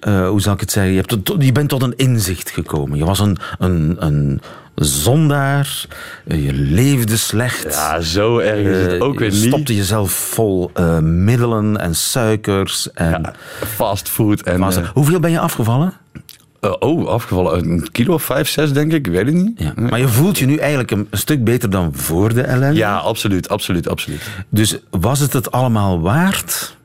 [0.00, 0.92] eh, hoe zal ik het zeggen?
[0.92, 2.98] Je, hebt tot, je bent tot een inzicht gekomen.
[2.98, 4.40] Je was een, een, een
[4.74, 5.84] zondaar.
[6.26, 7.74] eh, je leefde slecht.
[7.74, 9.46] Ja, zo erg is het Eh, ook weer je niet.
[9.46, 10.70] stopte jezelf vol
[11.02, 12.92] middelen en suikers.
[12.92, 13.32] En Ja,
[13.66, 14.84] fastfood en...
[14.94, 15.92] Hoeveel ben je afgevallen?
[16.60, 17.58] eh, oh, afgevallen.
[17.70, 19.06] Een kilo of vijf, zes denk ik.
[19.06, 19.58] Ik weet het niet.
[19.60, 19.72] Ja.
[19.76, 22.76] Maar je voelt je nu eigenlijk een, een stuk beter dan voor de ellende.
[22.78, 24.22] Ja, absoluut, absoluut, absoluut.
[24.48, 26.76] Dus was het het allemaal waard?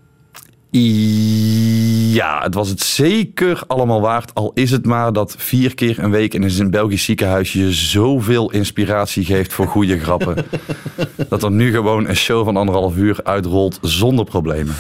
[0.72, 4.34] Ja, het was het zeker allemaal waard.
[4.34, 8.52] Al is het maar dat vier keer een week in een Belgisch ziekenhuis je zoveel
[8.52, 10.46] inspiratie geeft voor goede grappen.
[11.30, 14.76] dat er nu gewoon een show van anderhalf uur uitrolt zonder problemen.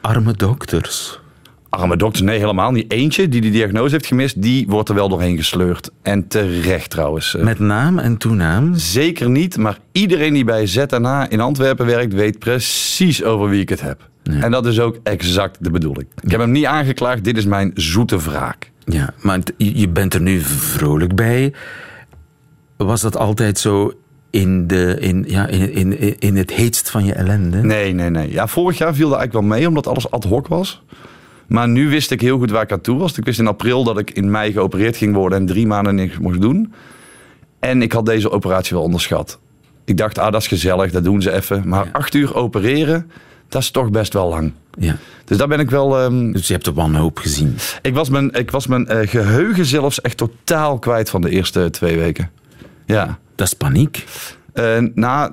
[0.00, 1.20] Arme dokters.
[1.68, 2.92] Arme dokter, nee, helemaal niet.
[2.92, 5.90] Eentje die die diagnose heeft gemist, die wordt er wel doorheen gesleurd.
[6.02, 7.34] En terecht trouwens.
[7.36, 8.74] Eh, Met naam en toenaam.
[8.74, 13.68] Zeker niet, maar iedereen die bij ZNA in Antwerpen werkt, weet precies over wie ik
[13.68, 14.08] het heb.
[14.30, 16.06] En dat is ook exact de bedoeling.
[16.20, 18.70] Ik heb hem niet aangeklaagd, dit is mijn zoete wraak.
[18.84, 21.52] Ja, maar je bent er nu vrolijk bij.
[22.76, 23.92] Was dat altijd zo
[24.30, 27.62] in, de, in, ja, in, in, in het heetst van je ellende?
[27.62, 28.32] Nee, nee, nee.
[28.32, 30.82] Ja, vorig jaar viel dat eigenlijk wel mee, omdat alles ad hoc was.
[31.46, 33.18] Maar nu wist ik heel goed waar ik aan toe was.
[33.18, 36.18] Ik wist in april dat ik in mei geopereerd ging worden en drie maanden niks
[36.18, 36.72] mocht doen.
[37.60, 39.38] En ik had deze operatie wel onderschat.
[39.84, 41.68] Ik dacht, ah, dat is gezellig, dat doen ze even.
[41.68, 41.90] Maar Ja.
[41.92, 43.10] acht uur opereren,
[43.48, 44.52] dat is toch best wel lang.
[44.78, 44.96] Ja.
[45.24, 45.98] Dus daar ben ik wel.
[45.98, 47.56] ehm, Dus je hebt de wanhoop gezien.
[47.82, 51.70] ik was mijn, ik was mijn eh, geheugen zelfs echt totaal kwijt van de eerste
[51.70, 52.30] twee weken.
[52.86, 53.18] Ja.
[53.34, 54.04] Dat is paniek.
[54.56, 55.32] Eh, na,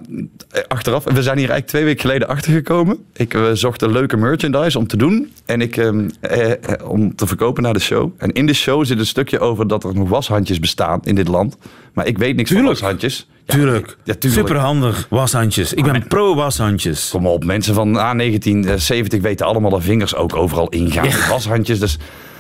[0.51, 2.97] eh, achteraf, we zijn hier eigenlijk twee weken geleden achtergekomen.
[3.13, 5.31] Ik eh, zocht een leuke merchandise om te doen.
[5.45, 6.57] En ik, ehm, eh, eh,
[6.89, 8.12] om te verkopen naar de show.
[8.17, 11.27] En in de show zit een stukje over dat er nog washandjes bestaan in dit
[11.27, 11.57] land.
[11.93, 12.77] Maar ik weet niks Tuurlijk.
[12.77, 13.27] van washandjes.
[13.45, 13.97] Ja, Tuurlijk.
[14.03, 14.47] Ja, tuurlijk.
[14.47, 15.07] Superhandig.
[15.09, 15.73] Washandjes.
[15.73, 17.09] Ik ben pro washandjes.
[17.09, 21.07] Kom op, mensen van ah, 1970 weten allemaal dat vingers ook overal ingaan.
[21.07, 21.29] Ja.
[21.29, 21.97] Washandjes, dus...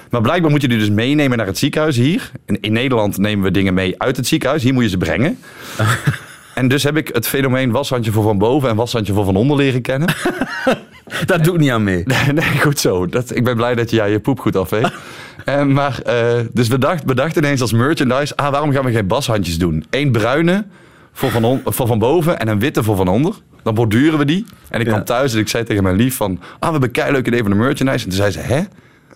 [0.09, 2.31] Maar blijkbaar moet je die dus meenemen naar het ziekenhuis hier.
[2.45, 4.63] In, in Nederland nemen we dingen mee uit het ziekenhuis.
[4.63, 5.37] Hier moet je ze brengen.
[6.53, 9.57] en dus heb ik het fenomeen washandje voor van boven en washandje voor van onder
[9.57, 10.13] leren kennen.
[11.25, 12.03] Dat doe ik niet aan mee.
[12.05, 13.05] Nee, nee, goed zo.
[13.07, 14.93] Dat, ik ben blij dat je ja, je poep goed afveegt.
[15.45, 18.35] En maar, eh, dus we dachten we dachten ineens als merchandise...
[18.35, 19.85] Ah, waarom gaan we geen bashandjes doen?
[19.89, 20.65] Eén bruine
[21.11, 23.33] voor van, on- voor van boven en een witte voor van onder.
[23.63, 24.45] Dan borduren we die.
[24.69, 24.91] En ik Ja.
[24.91, 26.39] kwam thuis en ik zei tegen mijn lief van...
[26.59, 28.03] Ah, we hebben een leuk idee van de merchandise.
[28.03, 28.61] En toen zei ze, hè?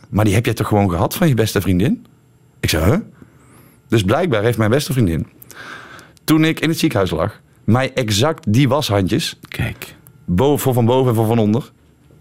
[0.10, 2.06] Maar die heb jij toch gewoon gehad van je beste vriendin?
[2.60, 2.97] Ik zei, huh?
[3.88, 5.28] Dus blijkbaar heeft mijn beste vriendin...
[6.27, 7.41] Toen ik in het ziekenhuis lag...
[7.63, 9.39] mij exact die washandjes...
[9.47, 9.95] Kijk.
[10.25, 11.71] boven, voor van boven en voor van onder...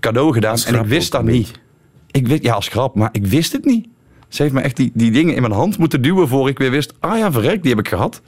[0.00, 0.56] cadeau gedaan.
[0.66, 1.50] En ik wist dat niet.
[2.10, 3.86] Ik wist, ja, als grap, maar ik wist het niet.
[4.28, 6.70] Ze heeft me echt die, die dingen in mijn hand moeten duwen voor ik weer
[6.70, 6.92] wist.
[7.00, 8.22] Ah ja, verrek, die heb ik gehad.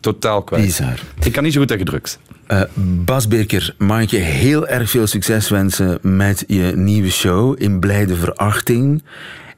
[0.00, 0.64] Totaal kwijt.
[0.64, 1.00] Bizar.
[1.24, 2.18] Ik kan niet zo goed tegen drugs.
[2.46, 2.62] Eh,
[3.04, 3.26] Bas
[3.78, 9.02] mag ik je heel erg veel succes wensen met je nieuwe show in Blijde Verachting.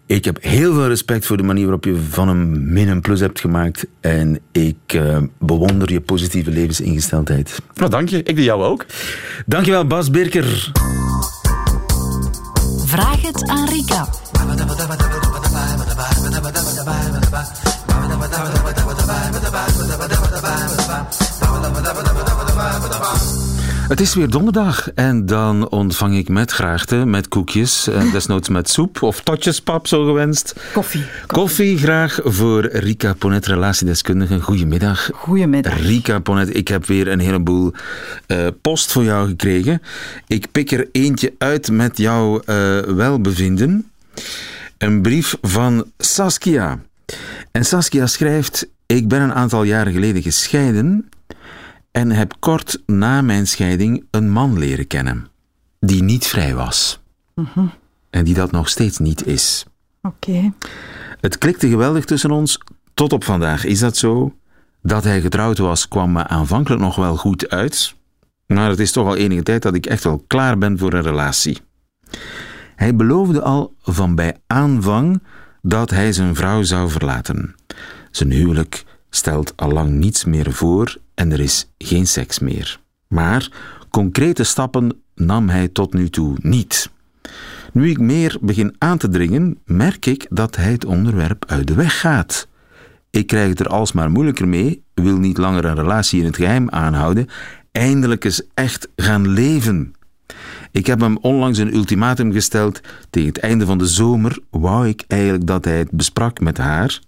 [0.06, 3.20] Ik heb heel veel respect voor de manier waarop je van een min een plus
[3.20, 3.86] hebt gemaakt.
[4.00, 7.58] En ik eh, bewonder je positieve levensingesteldheid.
[7.74, 8.22] Nou, dank je.
[8.22, 8.86] Ik doe jou ook.
[9.46, 10.72] Dankjewel, Bas Birker.
[12.86, 14.08] Vraag het aan Rika.
[23.88, 28.70] Het is weer donderdag en dan ontvang ik met graagte, met koekjes, eh, desnoods met
[28.70, 30.54] soep of totjespap zo gewenst.
[30.72, 31.04] Koffie.
[31.26, 34.40] Koffie graag voor Rika Ponet, relatiedeskundige.
[34.40, 35.10] Goedemiddag.
[35.14, 35.80] Goedemiddag.
[35.80, 37.72] Rika Ponet, ik heb weer een heleboel
[38.26, 39.82] eh, post voor jou gekregen.
[40.26, 43.90] Ik pik er eentje uit met jouw eh, welbevinden.
[44.78, 46.78] Een brief van Saskia.
[47.50, 51.08] En Saskia schrijft: Ik ben een aantal jaren geleden gescheiden
[51.94, 55.28] en heb kort na mijn scheiding een man leren kennen
[55.86, 57.00] die niet vrij was.
[58.10, 59.64] En die dat nog steeds niet is.
[60.02, 60.52] Oké.
[61.20, 62.58] Het klikte geweldig tussen ons,
[62.94, 63.64] tot op vandaag.
[63.64, 64.34] Is dat zo?
[64.82, 67.94] Dat hij getrouwd was, kwam me aanvankelijk nog wel goed uit.
[68.46, 71.02] Maar het is toch al enige tijd dat ik echt wel klaar ben voor een
[71.02, 71.60] relatie.
[72.76, 75.22] Hij beloofde al van bij aanvang
[75.62, 77.54] dat hij zijn vrouw zou verlaten.
[78.10, 82.80] Zijn huwelijk stelt al lang niets meer voor en er is geen seks meer.
[83.08, 83.48] Maar
[83.90, 86.90] concrete stappen nam hij tot nu toe niet.
[87.72, 91.74] Nu ik meer begin aan te dringen, merk ik dat hij het onderwerp uit de
[91.74, 92.48] weg gaat.
[93.10, 96.70] Ik krijg het er alsmaar moeilijker mee, wil niet langer een relatie in het geheim
[96.70, 97.28] aanhouden,
[97.72, 99.94] eindelijk eens echt gaan leven.
[100.70, 102.80] Ik heb hem onlangs een ultimatum gesteld.
[103.10, 107.00] Tegen het einde van de zomer wou ik eigenlijk dat hij het besprak met haar.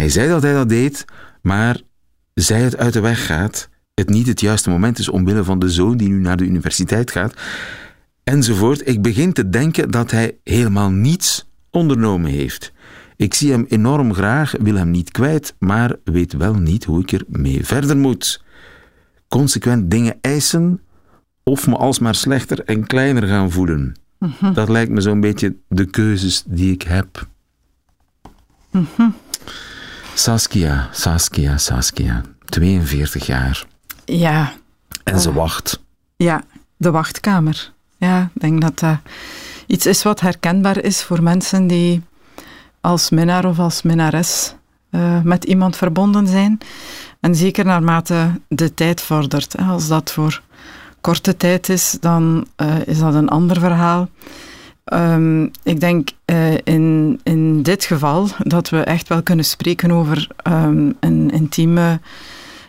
[0.00, 1.04] Hij zei dat hij dat deed,
[1.42, 1.80] maar
[2.34, 5.70] zij het uit de weg gaat, het niet het juiste moment is omwille van de
[5.70, 7.34] zoon die nu naar de universiteit gaat,
[8.24, 8.88] enzovoort.
[8.88, 12.72] Ik begin te denken dat hij helemaal niets ondernomen heeft.
[13.16, 17.12] Ik zie hem enorm graag, wil hem niet kwijt, maar weet wel niet hoe ik
[17.12, 18.44] er mee verder moet.
[19.28, 20.80] Consequent dingen eisen
[21.42, 23.94] of me alsmaar slechter en kleiner gaan voelen.
[24.54, 27.28] Dat lijkt me zo'n beetje de keuzes die ik heb.
[30.14, 32.22] Saskia, Saskia, Saskia.
[32.44, 33.66] 42 jaar.
[34.04, 34.52] Ja.
[35.04, 35.80] En ze wacht.
[36.16, 36.42] Ja,
[36.76, 37.72] de wachtkamer.
[37.96, 38.98] Ja, ik denk dat dat
[39.66, 42.02] iets is wat herkenbaar is voor mensen die
[42.80, 44.54] als minnaar of als minnares
[44.90, 46.58] eh, met iemand verbonden zijn.
[47.20, 49.52] En zeker naarmate de tijd vordert.
[49.52, 49.64] Hè.
[49.64, 50.42] Als dat voor
[51.00, 54.08] korte tijd is, dan eh, is dat een ander verhaal.
[54.90, 60.28] Ehm, ik denk eh, in, in dit geval dat we echt wel kunnen spreken over
[60.36, 62.00] ehm, een intieme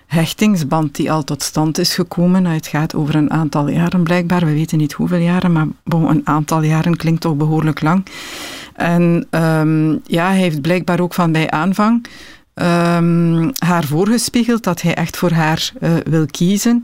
[0.08, 2.46] hechtingsband die al tot stand is gekomen.
[2.46, 4.46] Het gaat over een aantal jaren blijkbaar.
[4.46, 8.06] We weten niet hoeveel jaren, maar een aantal jaren klinkt toch behoorlijk lang.
[8.76, 12.08] En ehm, ja, hij heeft blijkbaar ook van bij aanvang
[13.58, 16.82] haar voorgespiegeld dat hij echt voor haar eh, wil kiezen.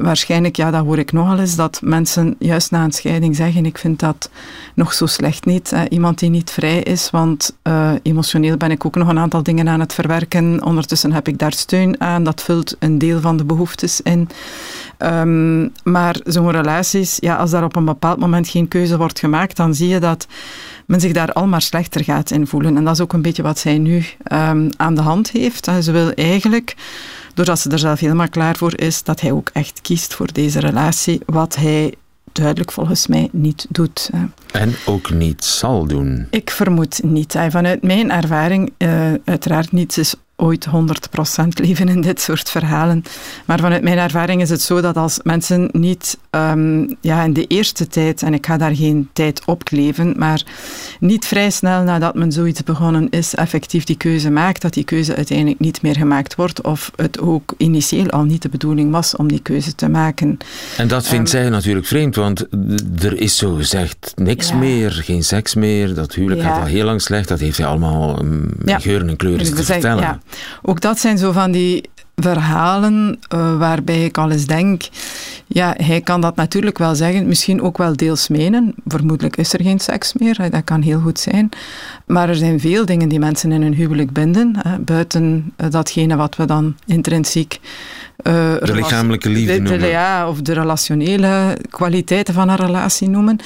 [0.00, 3.78] Waarschijnlijk, ja, dat hoor ik nogal eens, dat mensen juist na een scheiding zeggen, ik
[3.78, 4.30] vind dat
[4.74, 5.74] nog zo slecht niet.
[5.88, 9.68] Iemand die niet vrij is, want uh, emotioneel ben ik ook nog een aantal dingen
[9.68, 10.64] aan het verwerken.
[10.64, 14.28] Ondertussen heb ik daar steun aan, dat vult een deel van de behoeftes in.
[14.98, 19.56] Um, maar zo'n relaties, ja, als daar op een bepaald moment geen keuze wordt gemaakt,
[19.56, 20.26] dan zie je dat
[20.86, 22.76] men zich daar al maar slechter gaat in voelen.
[22.76, 25.70] En dat is ook een beetje wat zij nu um, aan de hand heeft.
[25.80, 26.76] Ze wil eigenlijk
[27.34, 30.60] doordat ze er zelf helemaal klaar voor is, dat hij ook echt kiest voor deze
[30.60, 31.94] relatie, wat hij
[32.32, 34.10] duidelijk volgens mij niet doet.
[34.52, 36.26] En ook niet zal doen.
[36.30, 37.36] Ik vermoed niet.
[37.48, 40.70] Vanuit mijn ervaring, uh, uiteraard niets is ooit 100%
[41.48, 43.02] leven in dit soort verhalen.
[43.44, 47.46] Maar vanuit mijn ervaring is het zo dat als mensen niet um, ja, in de
[47.46, 50.42] eerste tijd, en ik ga daar geen tijd op kleven, maar
[51.00, 55.16] niet vrij snel nadat men zoiets begonnen is, effectief die keuze maakt, dat die keuze
[55.16, 59.28] uiteindelijk niet meer gemaakt wordt, of het ook initieel al niet de bedoeling was om
[59.28, 60.38] die keuze te maken.
[60.76, 62.46] En dat vindt um, zij natuurlijk vreemd, want
[63.02, 64.54] er is zo gezegd niks ja.
[64.54, 66.48] meer, geen seks meer, dat huwelijk ja.
[66.48, 68.78] gaat al heel lang slecht, dat heeft hij allemaal um, ja.
[68.78, 70.22] geuren en kleuren te vertellen.
[70.62, 74.82] Ook dat zijn zo van die verhalen uh, waarbij ik al eens denk,
[75.46, 78.74] ja, hij kan dat natuurlijk wel zeggen, misschien ook wel deels menen.
[78.86, 81.48] Vermoedelijk is er geen seks meer, dat kan heel goed zijn.
[82.06, 86.36] Maar er zijn veel dingen die mensen in hun huwelijk binden, buiten uh, datgene wat
[86.36, 87.60] we dan intrinsiek
[88.22, 89.88] uh, de lichamelijke liefde de, de, noemen.
[89.88, 93.38] Ja, of de relationele kwaliteiten van een relatie noemen.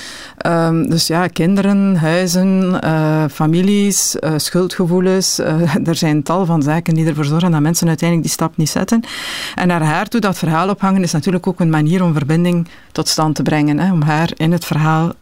[0.47, 5.39] Um, dus ja, kinderen, huizen, uh, families, uh, schuldgevoelens.
[5.85, 9.03] er zijn tal van zaken die ervoor zorgen dat mensen uiteindelijk die stap niet zetten.
[9.55, 13.09] En naar haar toe dat verhaal ophangen is natuurlijk ook een manier om verbinding tot
[13.09, 13.79] stand te brengen.
[13.79, 15.13] Hè, om haar in het verhaal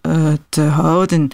[0.49, 1.29] te houden.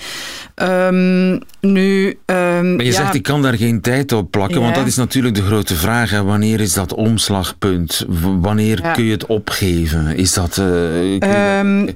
[0.55, 2.19] Um, nu...
[2.27, 4.63] Um, maar je ja, zegt, ik kan daar geen tijd op plakken, Ja.
[4.63, 6.11] want dat is natuurlijk de grote vraag.
[6.11, 6.23] Hè.
[6.23, 8.05] Wanneer is dat omslagpunt?
[8.41, 8.93] Wanneer Ja.
[8.93, 10.17] kun je het opgeven?
[10.17, 10.59] Is dat...
[10.59, 11.89] eh, Ehm,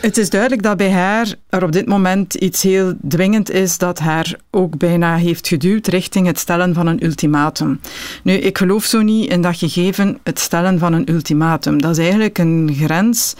[0.00, 3.98] het is duidelijk dat bij haar er op dit moment iets heel dwingend is dat
[3.98, 7.80] haar ook bijna heeft geduwd richting het stellen van een ultimatum.
[8.22, 11.80] Nu, ik geloof zo niet in dat gegeven het stellen van een ultimatum.
[11.82, 13.34] Dat is eigenlijk een grens,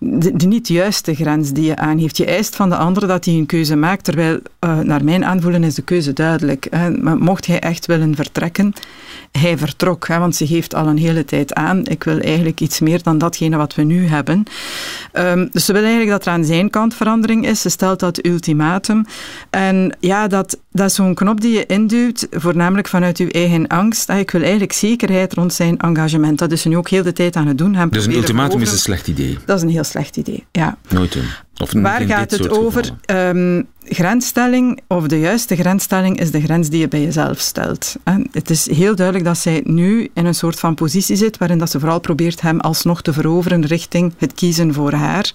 [0.00, 2.16] de, niet juiste grens die je aangeeft.
[2.16, 5.64] Je eist van de andere dat hij een keuze maakt, terwijl eh, naar mijn aanvoelen
[5.64, 6.66] is de keuze duidelijk.
[6.70, 6.90] Hè.
[6.90, 8.72] Maar mocht hij echt willen vertrekken,
[9.32, 12.80] hij vertrok, hè, want ze geeft al een hele tijd aan, ik wil eigenlijk iets
[12.80, 14.44] meer dan datgene wat we nu hebben.
[15.12, 17.60] Ehm, dus ze wil eigenlijk dat er aan zijn kant verandering is.
[17.60, 19.06] Ze stelt dat ultimatum.
[19.50, 24.10] En ja, dat, dat is zo'n knop die je induwt, voornamelijk vanuit uw eigen angst.
[24.10, 26.38] Ah, Ik wil eigenlijk zekerheid rond zijn engagement.
[26.38, 27.74] Dat is ze nu ook heel de tijd aan het doen.
[27.74, 29.38] Hem dus een ultimatum is een slecht idee.
[29.44, 30.76] Dat is een heel slecht idee, ja.
[30.88, 31.24] Nooit doen.
[31.56, 32.90] Of Waar gaat het over?
[33.04, 37.96] Ehm, grensstelling, of de juiste grensstelling, is de grens die je bij jezelf stelt.
[38.04, 41.58] En het is heel duidelijk dat zij nu in een soort van positie zit, waarin
[41.58, 45.32] dat ze vooral probeert hem alsnog te veroveren richting het kiezen voor haar.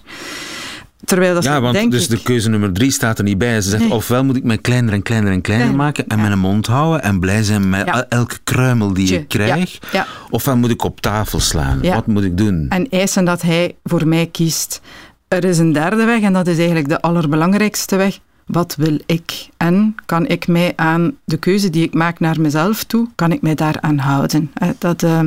[1.04, 3.60] Terwijl dat Ja, want denk dus ik, de keuze nummer drie staat er niet bij.
[3.60, 3.92] Ze zegt, Nee.
[3.92, 6.22] ofwel moet ik mij kleiner en kleiner en kleiner Klein, maken en ja.
[6.22, 8.06] mijn mond houden en blij zijn met Ja.
[8.08, 9.78] elke kruimel die ik krijg.
[9.92, 10.06] ja.
[10.30, 11.80] Ofwel moet ik op tafel slaan.
[11.82, 12.66] Wat moet ik doen?
[12.68, 14.80] en eisen dat hij voor mij kiest.
[15.28, 18.18] Er is een derde weg en dat is eigenlijk de allerbelangrijkste weg.
[18.46, 19.48] Wat wil ik?
[19.56, 23.42] En kan ik mij aan de keuze die ik maak naar mezelf toe, kan ik
[23.42, 24.50] mij daaraan houden?
[24.54, 25.18] Eh, Dat, eh,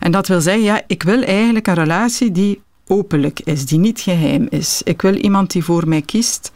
[0.00, 2.60] en dat wil zeggen, ja, ik wil eigenlijk een relatie die
[2.92, 4.80] openlijk is, die niet geheim is.
[4.84, 6.52] Ik wil iemand die voor mij kiest.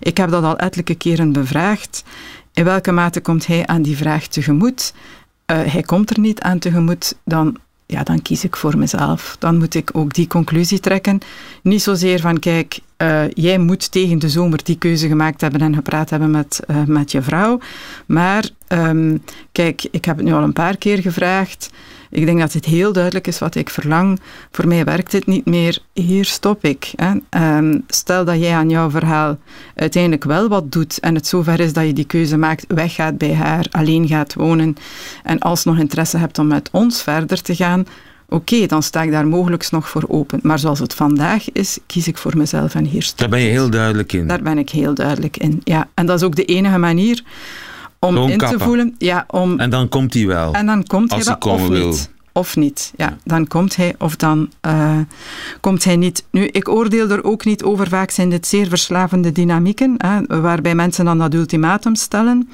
[0.00, 2.04] Ik heb dat al ettelijke keren bevraagd.
[2.52, 4.94] In welke mate komt hij aan die vraag tegemoet?
[5.46, 9.36] Eh, hij komt er niet aan tegemoet, dan, ja, dan kies ik voor mezelf.
[9.38, 11.18] Dan moet ik ook die conclusie trekken.
[11.62, 15.74] Niet zozeer van, kijk, eh, jij moet tegen de zomer die keuze gemaakt hebben en
[15.74, 17.58] gepraat hebben met, eh, met je vrouw.
[18.06, 19.16] Maar, ehm,
[19.52, 21.70] kijk, ik heb het nu al een paar keer gevraagd.
[22.16, 24.20] Ik denk dat het heel duidelijk is wat ik verlang.
[24.50, 25.78] Voor mij werkt het niet meer.
[25.92, 26.92] Hier stop ik.
[26.96, 27.14] Hè.
[27.28, 29.38] Ehm, stel dat jij aan jouw verhaal
[29.74, 33.34] uiteindelijk wel wat doet en het zover is dat je die keuze maakt, weggaat bij
[33.34, 34.76] haar, alleen gaat wonen
[35.22, 37.86] en alsnog interesse hebt om met ons verder te gaan,
[38.28, 40.40] oké, dan sta ik daar mogelijk nog voor open.
[40.42, 43.50] Maar zoals het vandaag is, kies ik voor mezelf en hier stop Daar ben je
[43.50, 44.26] heel duidelijk in.
[44.26, 45.60] Daar ben ik heel duidelijk in.
[45.64, 45.88] Ja.
[45.94, 47.22] En dat is ook de enige manier
[48.00, 48.94] om Gewoon in te voelen.
[48.98, 50.52] Ja, om En dan komt hij wel.
[50.52, 51.86] en dan komt Als hij wel of wil.
[51.88, 52.10] niet.
[52.32, 53.16] Of niet, ja.
[53.24, 54.98] Dan komt hij of dan eh,
[55.60, 56.24] komt hij niet.
[56.30, 57.88] Nu, ik oordeel er ook niet over.
[57.88, 62.48] Vaak zijn dit zeer verslavende dynamieken, hè, waarbij mensen dan dat ultimatum stellen.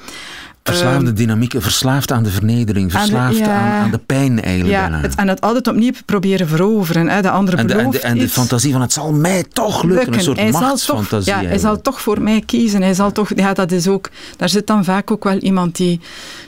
[0.63, 3.59] Verslaafde Ehm, dynamieken, verslaafd aan de vernedering, aan de- verslaafd ja.
[3.59, 7.09] aan, aan de pijn eigenlijk ja, het, en het altijd opnieuw proberen veroveren.
[7.09, 7.21] Hè.
[7.21, 10.13] De andere en, de, en, de, en de fantasie van het zal mij toch lukken,
[10.13, 11.33] een soort Hij zal toch, machtsfantasie.
[11.33, 12.81] ja, hij zal toch voor mij kiezen.
[12.81, 15.99] Hij zal toch, ja, dat is ook, daar zit dan vaak ook wel iemand die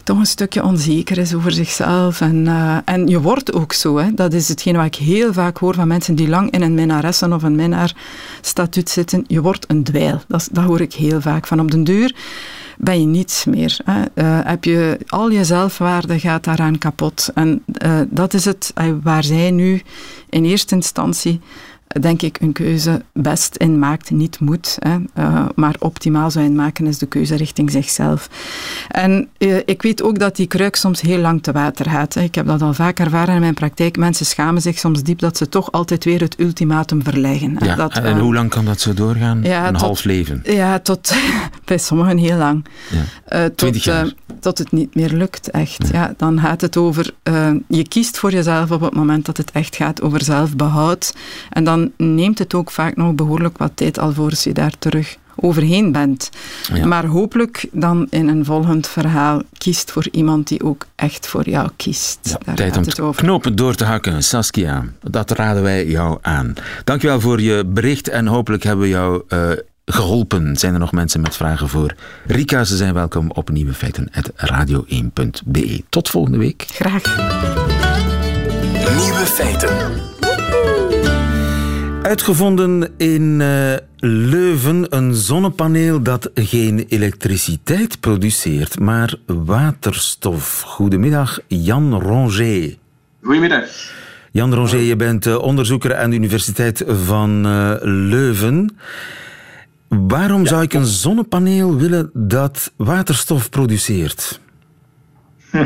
[0.04, 2.21] toch een stukje onzeker is over zichzelf.
[2.21, 3.97] En, eh, en je wordt ook zo.
[3.97, 4.13] Hè.
[4.13, 7.34] Dat is hetgeen wat ik heel vaak hoor van mensen die lang in een minnaressen
[7.34, 9.23] of een minnaar-statuut zitten.
[9.28, 10.21] Je wordt een dweil.
[10.28, 11.47] Dat, dat hoor ik heel vaak.
[11.47, 12.15] Van op den duur
[12.77, 13.77] ben je niets meer.
[13.85, 14.03] Hè.
[14.13, 17.29] Eh, heb je, al je zelfwaarde gaat daaraan kapot.
[17.33, 19.81] En eh, dat is het eh, waar zij nu
[20.29, 21.41] in eerste instantie
[22.00, 26.88] denk ik, een keuze best in maakt, niet moet, hè, eh, maar optimaal zou inmaken
[26.88, 28.30] is de keuze richting zichzelf.
[28.89, 32.13] En eh, ik weet ook dat die kruik soms heel lang te water gaat.
[32.13, 32.21] Hè.
[32.21, 33.98] Ik heb dat al vaak ervaren in mijn praktijk.
[33.98, 37.58] Mensen schamen zich soms diep dat ze toch altijd weer het ultimatum verleggen.
[37.60, 39.43] Ja, dat, en eh, hoe lang kan dat zo doorgaan?
[39.43, 40.41] ja, een tot- half leven.
[40.43, 41.13] ja, tot
[41.65, 42.65] bij sommigen heel lang.
[43.30, 43.43] Ja.
[43.48, 44.13] Tot, 20 jaar.
[44.45, 45.88] Tot het niet meer lukt, echt.
[45.91, 46.13] Ja.
[46.17, 47.12] dan gaat het over...
[47.23, 51.15] eh, je kiest voor jezelf op het moment dat het echt gaat over zelfbehoud.
[51.49, 55.91] En dan neemt het ook vaak nog behoorlijk wat tijd alvorens je daar terug overheen
[55.91, 56.29] bent.
[56.73, 56.86] Ja.
[56.86, 61.69] Maar hopelijk dan in een volgend verhaal kiest voor iemand die ook echt voor jou
[61.75, 62.19] kiest.
[62.21, 63.21] Ja, daar tijd om het te over.
[63.23, 64.86] knopen door te hakken, Saskia.
[65.01, 66.53] Dat raden wij jou aan.
[66.84, 69.49] Dankjewel voor je bericht en hopelijk hebben we jou eh,
[69.86, 70.58] geholpen.
[70.58, 71.95] Zijn er nog mensen met vragen voor
[72.26, 72.63] Rika?
[72.63, 75.84] Ze zijn welkom op Nieuwe Feiten, radio1.be.
[75.89, 76.65] Tot volgende week.
[76.67, 77.04] Graag.
[78.98, 80.13] Nieuwe feiten.
[82.02, 90.62] Uitgevonden in eh, Leuven een zonnepaneel dat geen elektriciteit produceert, maar waterstof.
[90.62, 92.76] Goedemiddag, Jan Ronger.
[93.21, 93.93] Goedemiddag.
[94.32, 98.78] Jan Ronger, je bent eh, onderzoeker aan de Universiteit van eh, Leuven.
[99.99, 104.39] Waarom zou ik een zonnepaneel willen dat waterstof produceert?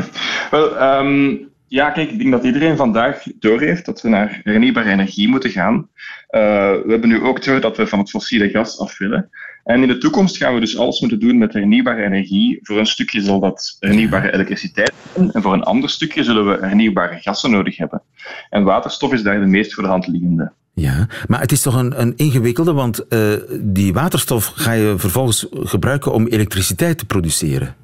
[0.50, 5.28] Wel, ehm, ja, kijk, ik denk dat iedereen vandaag doorheeft dat we naar hernieuwbare energie
[5.28, 5.88] moeten gaan.
[6.28, 6.40] Eh,
[6.70, 9.30] we hebben nu ook door dat we van het fossiele gas af willen.
[9.64, 12.58] En in de toekomst gaan we dus alles moeten doen met hernieuwbare energie.
[12.62, 16.66] Voor een stukje zal dat hernieuwbare elektriciteit zijn, en voor een ander stukje zullen we
[16.66, 18.02] hernieuwbare gassen nodig hebben.
[18.50, 20.52] En waterstof is daar de meest voor de hand liggende.
[20.80, 25.46] Ja, maar het is toch een, een ingewikkelde, want eh, die waterstof ga je vervolgens
[25.50, 27.74] gebruiken om elektriciteit te produceren.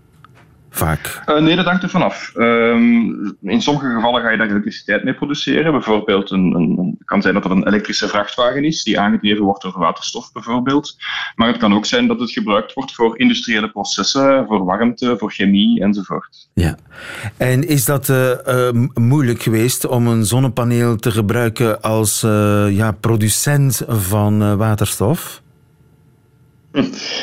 [0.76, 1.22] Vaak.
[1.26, 2.32] Eh, nee, dat hangt er vanaf.
[2.34, 5.72] Ehm in sommige gevallen ga je daar elektriciteit mee produceren.
[5.72, 9.78] Bijvoorbeeld, een, een, kan zijn dat er een elektrische vrachtwagen is die aangedreven wordt door
[9.78, 10.96] waterstof, bijvoorbeeld.
[11.34, 15.32] Maar het kan ook zijn dat het gebruikt wordt voor industriële processen, voor warmte, voor
[15.32, 16.48] chemie enzovoort.
[16.54, 16.76] Ja.
[17.36, 22.20] En is dat eh, eh, moeilijk geweest om een zonnepaneel te gebruiken als
[22.70, 25.42] ja, producent van waterstof?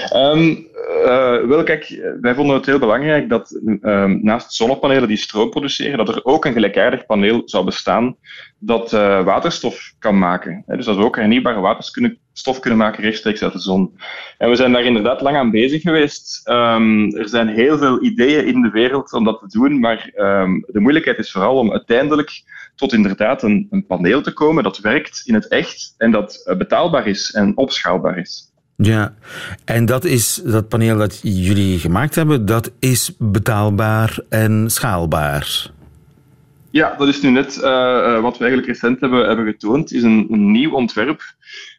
[0.10, 0.56] Ehm,
[1.04, 5.98] eh, wel, kijk, wij vonden het heel belangrijk dat ehm, naast zonnepanelen die stroom produceren,
[5.98, 8.16] dat er ook een gelijkaardig paneel zou bestaan
[8.60, 10.64] dat eh, waterstof kan maken.
[10.66, 13.98] Dus dat we ook hernieuwbare waterstof kunnen maken rechtstreeks uit de zon.
[14.38, 16.48] En we zijn daar inderdaad lang aan bezig geweest.
[16.48, 20.60] Ehm, er zijn heel veel ideeën in de wereld om dat te doen, maar ehm,
[20.66, 22.44] de moeilijkheid is vooral om uiteindelijk
[22.76, 26.58] tot inderdaad een, een paneel te komen dat werkt in het echt en dat eh,
[26.58, 28.53] betaalbaar is en opschaalbaar is.
[28.86, 29.14] Ja,
[29.66, 35.72] en dat is dat paneel dat jullie gemaakt hebben, dat is betaalbaar en schaalbaar.
[36.70, 40.04] Ja, dat is nu net eh, eh, wat we eigenlijk recent hebben, hebben getoond, is
[40.04, 41.22] een, een nieuw ontwerp.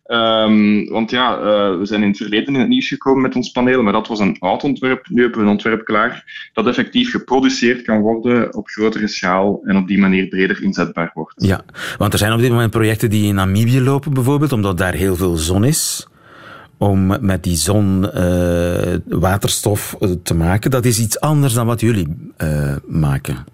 [0.04, 3.50] Ehm, want ja, eh, we zijn in het verleden in het nieuws gekomen met ons
[3.50, 5.06] paneel, maar dat was een oud ontwerp.
[5.08, 9.76] Nu hebben we een ontwerp klaar dat effectief geproduceerd kan worden op grotere schaal en
[9.76, 11.34] op die manier breder inzetbaar wordt.
[11.36, 11.64] Ja,
[11.98, 15.16] want er zijn op dit moment projecten die in Namibië lopen bijvoorbeeld, omdat daar heel
[15.16, 16.06] veel zon is.
[16.78, 20.70] Om met die zon eh, waterstof eh, te maken.
[20.70, 23.44] Dat is iets anders dan wat jullie eh, maken.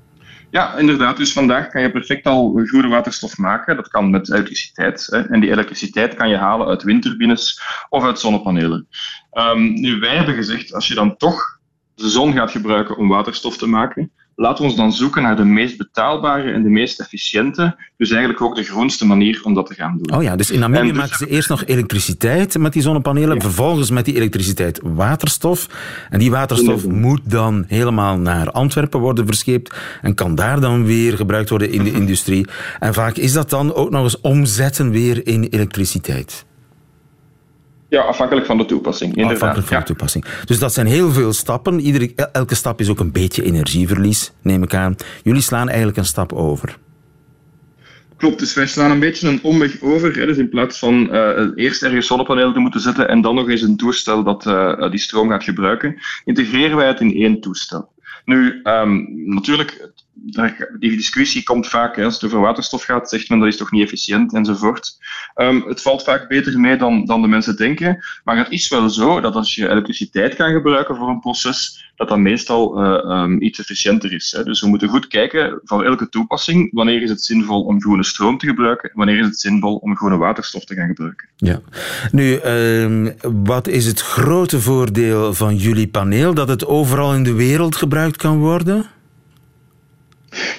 [0.50, 1.16] Ja, inderdaad.
[1.16, 3.76] Dus vandaag kan je perfect al groene waterstof maken.
[3.76, 5.06] Dat kan met elektriciteit.
[5.10, 5.18] Hè.
[5.18, 8.86] En die elektriciteit kan je halen uit windturbines of uit zonnepanelen.
[9.30, 11.58] Ehm, nu, wij hebben gezegd, als je dan toch
[11.94, 15.44] de zon gaat gebruiken om waterstof te maken, laten we ons dan zoeken naar de
[15.44, 19.74] meest betaalbare en de meest efficiënte, dus eigenlijk ook de groenste manier om dat te
[19.74, 20.16] gaan doen.
[20.18, 23.40] Oh ja, dus in Namibië dus- maken ze eerst nog elektriciteit met die zonnepanelen.
[23.40, 25.68] Vervolgens met die elektriciteit waterstof.
[26.10, 29.76] En die waterstof moet dan helemaal naar Antwerpen worden verscheept.
[30.02, 32.46] En kan daar dan weer gebruikt worden in de industrie.
[32.78, 36.44] En vaak is dat dan ook nog eens omzetten weer in elektriciteit.
[37.90, 39.34] Ja, afhankelijk van de toepassing, inderdaad.
[39.34, 39.82] Afhankelijk van Ja.
[39.82, 40.24] de toepassing.
[40.44, 41.80] Dus dat zijn heel veel stappen.
[41.80, 44.96] Iedere, elke stap is ook een beetje energieverlies, neem ik aan.
[45.22, 46.78] Jullie slaan eigenlijk een stap over.
[48.16, 50.18] Klopt, dus wij slaan een beetje een omweg over.
[50.18, 50.26] Hè.
[50.26, 53.62] Dus in plaats van eh, eerst ergens zonnepanelen te moeten zetten en dan nog eens
[53.62, 57.92] een toestel dat eh, die stroom gaat gebruiken, integreren wij het in één toestel.
[58.24, 59.90] Nu, um, natuurlijk,
[60.78, 63.70] die discussie komt vaak, hè, als het over waterstof gaat, zegt men dat is toch
[63.70, 64.98] niet efficiënt enzovoort.
[65.34, 68.90] Um, het valt vaak beter mee dan, dan de mensen denken, maar het is wel
[68.90, 73.42] zo dat als je elektriciteit kan gebruiken voor een proces, dat dat meestal uh, um,
[73.42, 74.32] iets efficiënter is.
[74.36, 74.44] Hè.
[74.44, 78.38] Dus we moeten goed kijken voor elke toepassing, wanneer is het zinvol om groene stroom
[78.38, 81.28] te gebruiken, wanneer is het zinvol om groene waterstof te gaan gebruiken.
[81.36, 81.60] Ja.
[82.12, 83.10] Nu, uh,
[83.44, 86.34] wat is het grote voordeel van jullie paneel?
[86.34, 88.86] Dat het overal in de wereld gebruikt kan worden?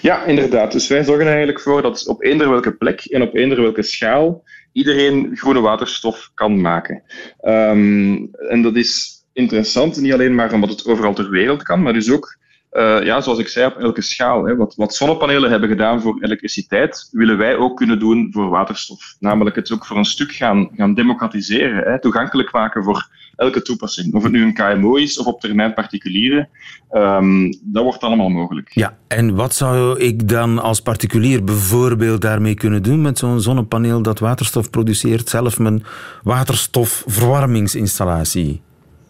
[0.02, 0.72] Ja, inderdaad.
[0.72, 3.84] Dus wij zorgen er eigenlijk voor dat op eender welke plek en op eender welke
[3.84, 7.04] schaal iedereen groene waterstof kan maken.
[7.42, 11.94] Um, en dat is interessant, niet alleen maar omdat het overal ter wereld kan, maar
[11.94, 12.38] dus ook
[12.72, 14.46] uh, ja, zoals ik zei, op elke schaal.
[14.46, 14.56] Hè.
[14.56, 19.16] Wat, wat, zonnepanelen hebben gedaan voor elektriciteit, willen wij ook kunnen doen voor waterstof.
[19.20, 22.00] Namelijk het ook voor een stuk gaan, gaan democratiseren, hè.
[22.00, 24.14] toegankelijk maken voor elke toepassing.
[24.14, 26.50] Of het nu een KMO is of op termijn particulieren,
[26.92, 28.72] um, dat wordt allemaal mogelijk.
[28.74, 34.02] Ja, en wat zou ik dan als particulier bijvoorbeeld daarmee kunnen doen met zo'n zonnepaneel
[34.02, 35.84] dat waterstof produceert, zelf mijn
[36.24, 38.62] waterstofverwarmingsinstallatie?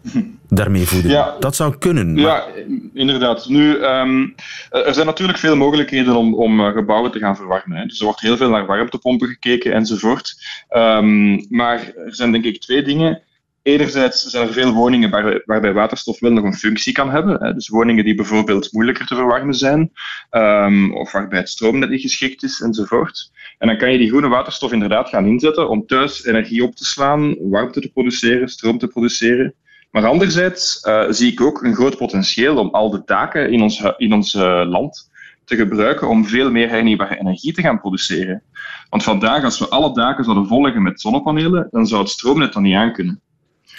[0.54, 1.10] daarmee voeden.
[1.10, 2.14] Ja, dat zou kunnen.
[2.14, 2.22] Maar...
[2.22, 2.46] Ja,
[2.94, 3.48] inderdaad.
[3.48, 4.34] Nu, um,
[4.70, 7.78] er zijn natuurlijk veel mogelijkheden om, om eh, gebouwen te gaan verwarmen.
[7.78, 7.86] Hè.
[7.86, 10.34] Dus er wordt heel veel naar warmtepompen gekeken enzovoort.
[10.70, 13.22] Um, maar er zijn denk ik twee dingen.
[13.62, 17.44] Enerzijds zijn er veel woningen waar, waarbij waterstof wel nog een functie kan hebben.
[17.44, 17.54] Hè.
[17.54, 19.92] Dus woningen die bijvoorbeeld moeilijker te verwarmen zijn,
[20.30, 23.30] um, of waarbij het stroomnet niet geschikt is enzovoort.
[23.58, 26.84] En dan kan je die groene waterstof inderdaad gaan inzetten om thuis energie op te
[26.84, 29.54] slaan, warmte te produceren, stroom te produceren.
[29.92, 33.82] Maar anderzijds uh, zie ik ook een groot potentieel om al de daken in ons,
[33.96, 35.10] in ons uh, land
[35.44, 38.42] te gebruiken om veel meer hernieuwbare energie te gaan produceren.
[38.90, 42.62] Want vandaag, als we alle daken zouden volgen met zonnepanelen, dan zou het stroomnet dan
[42.62, 43.20] niet aankunnen.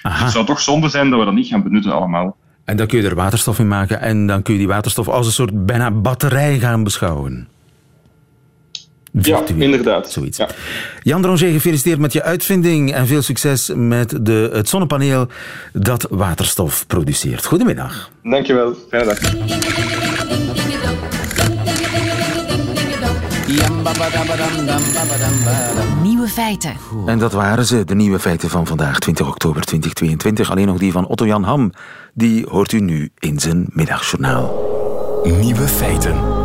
[0.04, 2.38] Dus het zou toch zonde zijn dat we dat niet gaan benutten allemaal.
[2.66, 5.26] En dan kun je er waterstof in maken en dan kun je die waterstof als
[5.26, 7.48] een soort bijna batterij gaan beschouwen.
[9.14, 9.58] Virtueel.
[9.58, 10.12] Ja, inderdaad.
[10.12, 10.38] Zoiets.
[10.38, 10.50] Ja.
[11.02, 15.28] Jan Dronger, gefeliciteerd met je uitvinding en veel succes met de, het zonnepaneel
[15.74, 17.46] dat waterstof produceert.
[17.46, 18.10] Goedemiddag.
[18.24, 18.76] Dankjewel.
[18.90, 19.20] Fijne dag.
[26.02, 26.74] Nieuwe feiten.
[27.06, 30.52] En dat waren ze, de nieuwe feiten van vandaag, 20 oktober 2022.
[30.52, 31.72] Alleen nog die van Otto-Jan Ham.
[32.14, 34.72] Die hoort u nu in zijn middagjournaal.
[35.24, 36.43] Nieuwe feiten.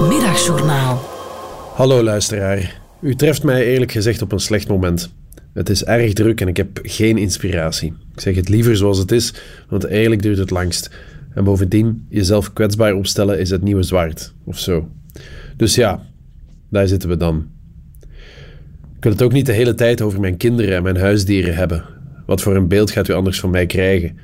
[0.00, 1.00] Middagjournaal.
[1.74, 2.80] Hallo luisteraar.
[3.00, 5.12] U treft mij eerlijk gezegd op een slecht moment.
[5.52, 7.94] Het is erg druk en ik heb geen inspiratie.
[8.14, 9.34] Ik zeg het liever zoals het is,
[9.68, 10.90] want eigenlijk duurt het langst.
[11.34, 14.88] En bovendien, jezelf kwetsbaar opstellen is het nieuwe zwart, of zo.
[15.56, 16.06] Dus ja,
[16.68, 17.46] daar zitten we dan.
[18.96, 21.84] Ik wil het ook niet de hele tijd over mijn kinderen en mijn huisdieren hebben.
[22.26, 24.18] Wat voor een beeld gaat u anders van mij krijgen?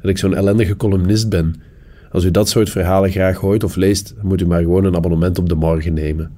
[0.00, 1.54] Dat ik zo'n ellendige columnist ben
[2.16, 5.38] als u dat soort verhalen graag hoort of leest, moet u maar gewoon een abonnement
[5.38, 6.30] op de morgen nemen.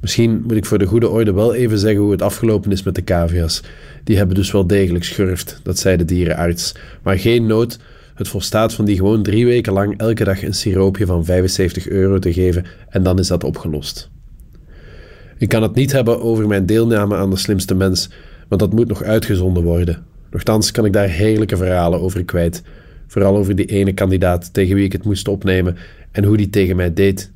[0.00, 2.94] Misschien moet ik voor de goede orde wel even zeggen hoe het afgelopen is met
[2.94, 3.62] de cavia's.
[4.04, 6.74] Die hebben dus wel degelijk schurft, dat zei de dierenarts.
[7.02, 7.78] Maar geen nood,
[8.14, 12.18] het volstaat van die gewoon drie weken lang elke dag een siroopje van 75 euro
[12.18, 14.10] te geven en dan is dat opgelost.
[15.38, 18.10] Ik kan het niet hebben over mijn deelname aan de slimste mens,
[18.48, 20.04] want dat moet nog uitgezonden worden.
[20.30, 22.62] Nochtans kan ik daar heerlijke verhalen over kwijt.
[23.08, 25.76] Vooral over die ene kandidaat tegen wie ik het moest opnemen
[26.10, 27.30] en hoe die tegen mij deed.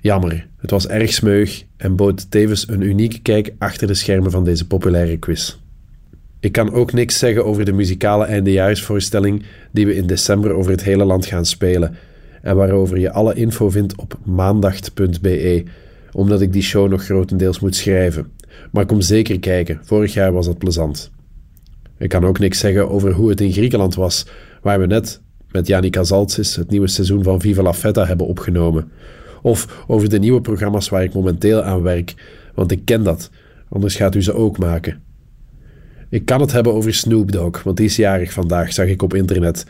[0.00, 4.44] Jammer, het was erg smeug en bood tevens een unieke kijk achter de schermen van
[4.44, 5.56] deze populaire quiz.
[6.40, 10.82] Ik kan ook niks zeggen over de muzikale eindejaarsvoorstelling die we in december over het
[10.82, 11.96] hele land gaan spelen
[12.42, 15.64] en waarover je alle info vindt op maandag.be,
[16.12, 18.32] omdat ik die show nog grotendeels moet schrijven.
[18.72, 21.10] Maar kom zeker kijken, vorig jaar was dat plezant.
[21.98, 24.26] Ik kan ook niks zeggen over hoe het in Griekenland was,
[24.66, 28.90] waar we net met Janika Zaltsis het nieuwe seizoen van Viva la Feta hebben opgenomen.
[29.42, 32.14] Of over de nieuwe programma's waar ik momenteel aan werk,
[32.54, 33.30] want ik ken dat,
[33.68, 35.02] anders gaat u ze ook maken.
[36.08, 39.14] Ik kan het hebben over Snoop Dogg, want die is jarig vandaag, zag ik op
[39.14, 39.66] internet.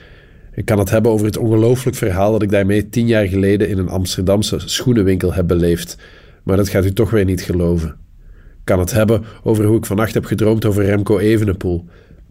[0.55, 3.79] Ik kan het hebben over het ongelooflijk verhaal dat ik daarmee tien jaar geleden in
[3.79, 5.97] een Amsterdamse schoenenwinkel heb beleefd,
[6.43, 7.89] maar dat gaat u toch weer niet geloven.
[8.35, 11.85] Ik kan het hebben over hoe ik vannacht heb gedroomd over Remco Evenepoel,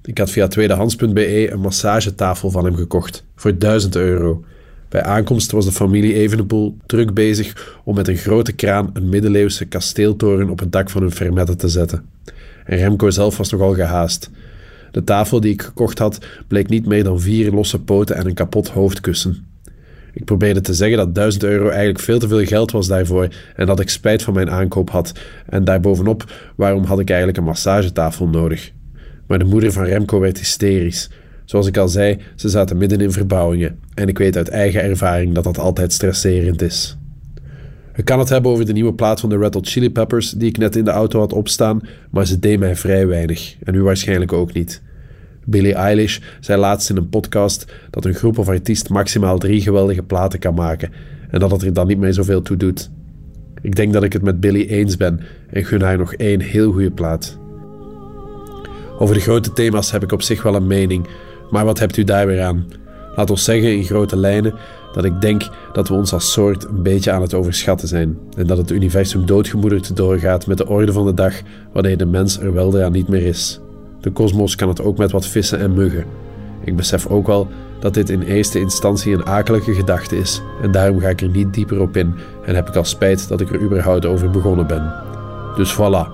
[0.05, 4.43] ik had via tweedehands.be een massagetafel van hem gekocht voor 1000 euro.
[4.89, 9.65] Bij aankomst was de familie Evenepoel druk bezig om met een grote kraan een middeleeuwse
[9.65, 12.05] kasteeltoren op het dak van hun fermette te zetten.
[12.65, 14.29] En Remco zelf was nogal gehaast.
[14.91, 18.33] De tafel die ik gekocht had bleek niet meer dan vier losse poten en een
[18.33, 19.45] kapot hoofdkussen.
[20.13, 23.65] Ik probeerde te zeggen dat 1000 euro eigenlijk veel te veel geld was daarvoor en
[23.65, 25.11] dat ik spijt van mijn aankoop had.
[25.45, 28.71] En daarbovenop, waarom had ik eigenlijk een massagetafel nodig?
[29.27, 31.09] Maar de moeder van Remco werd hysterisch.
[31.45, 33.79] Zoals ik al zei, ze zaten midden in verbouwingen.
[33.93, 36.97] En ik weet uit eigen ervaring dat dat altijd stresserend is.
[37.95, 40.57] Ik kan het hebben over de nieuwe plaat van de Hot Chili Peppers die ik
[40.57, 43.55] net in de auto had opstaan, maar ze deed mij vrij weinig.
[43.63, 44.81] En u waarschijnlijk ook niet.
[45.45, 50.03] Billie Eilish zei laatst in een podcast dat een groep of artiest maximaal drie geweldige
[50.03, 50.91] platen kan maken
[51.29, 52.91] en dat het er dan niet meer zoveel toe doet.
[53.61, 55.19] Ik denk dat ik het met Billie eens ben
[55.49, 57.37] en gun haar nog één heel goede plaat.
[58.99, 61.07] Over de grote thema's heb ik op zich wel een mening,
[61.49, 62.65] maar wat hebt u daar weer aan?
[63.15, 64.53] Laat ons zeggen in grote lijnen
[64.93, 68.47] dat ik denk dat we ons als soort een beetje aan het overschatten zijn en
[68.47, 71.33] dat het universum doodgemoederd doorgaat met de orde van de dag
[71.73, 73.59] wanneer de mens er weldra niet meer is.
[74.01, 76.05] De kosmos kan het ook met wat vissen en muggen.
[76.63, 77.47] Ik besef ook wel
[77.79, 81.53] dat dit in eerste instantie een akelige gedachte is en daarom ga ik er niet
[81.53, 82.13] dieper op in
[82.45, 84.93] en heb ik al spijt dat ik er überhaupt over begonnen ben.
[85.55, 86.07] Dus voilà,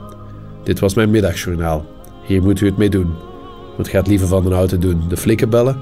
[0.63, 1.85] dit was mijn middagjournaal.
[2.23, 3.13] Hier moet u het mee doen.
[3.77, 5.03] Wat gaat Lieve van den Houten doen?
[5.07, 5.81] De flikken bellen?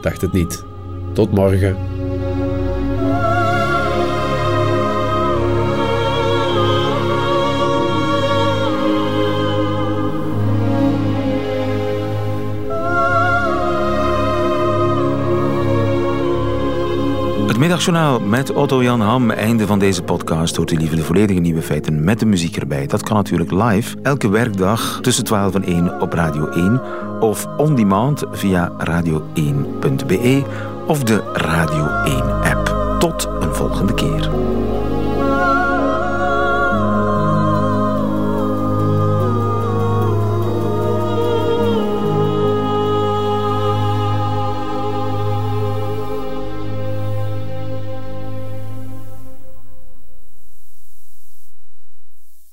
[0.00, 0.64] Dacht het niet.
[1.12, 1.76] Tot morgen.
[17.62, 19.30] Middagjournaal met Otto-Jan Ham.
[19.30, 20.56] Einde van deze podcast.
[20.56, 22.86] Hoort u liever de volledige nieuwe feiten met de muziek erbij.
[22.86, 26.80] Dat kan natuurlijk live, elke werkdag tussen 12 en 1 op Radio 1.
[27.20, 30.42] Of on demand via radio1.be
[30.86, 31.86] of de Radio
[32.20, 32.96] 1-app.
[32.98, 34.30] Tot een volgende keer.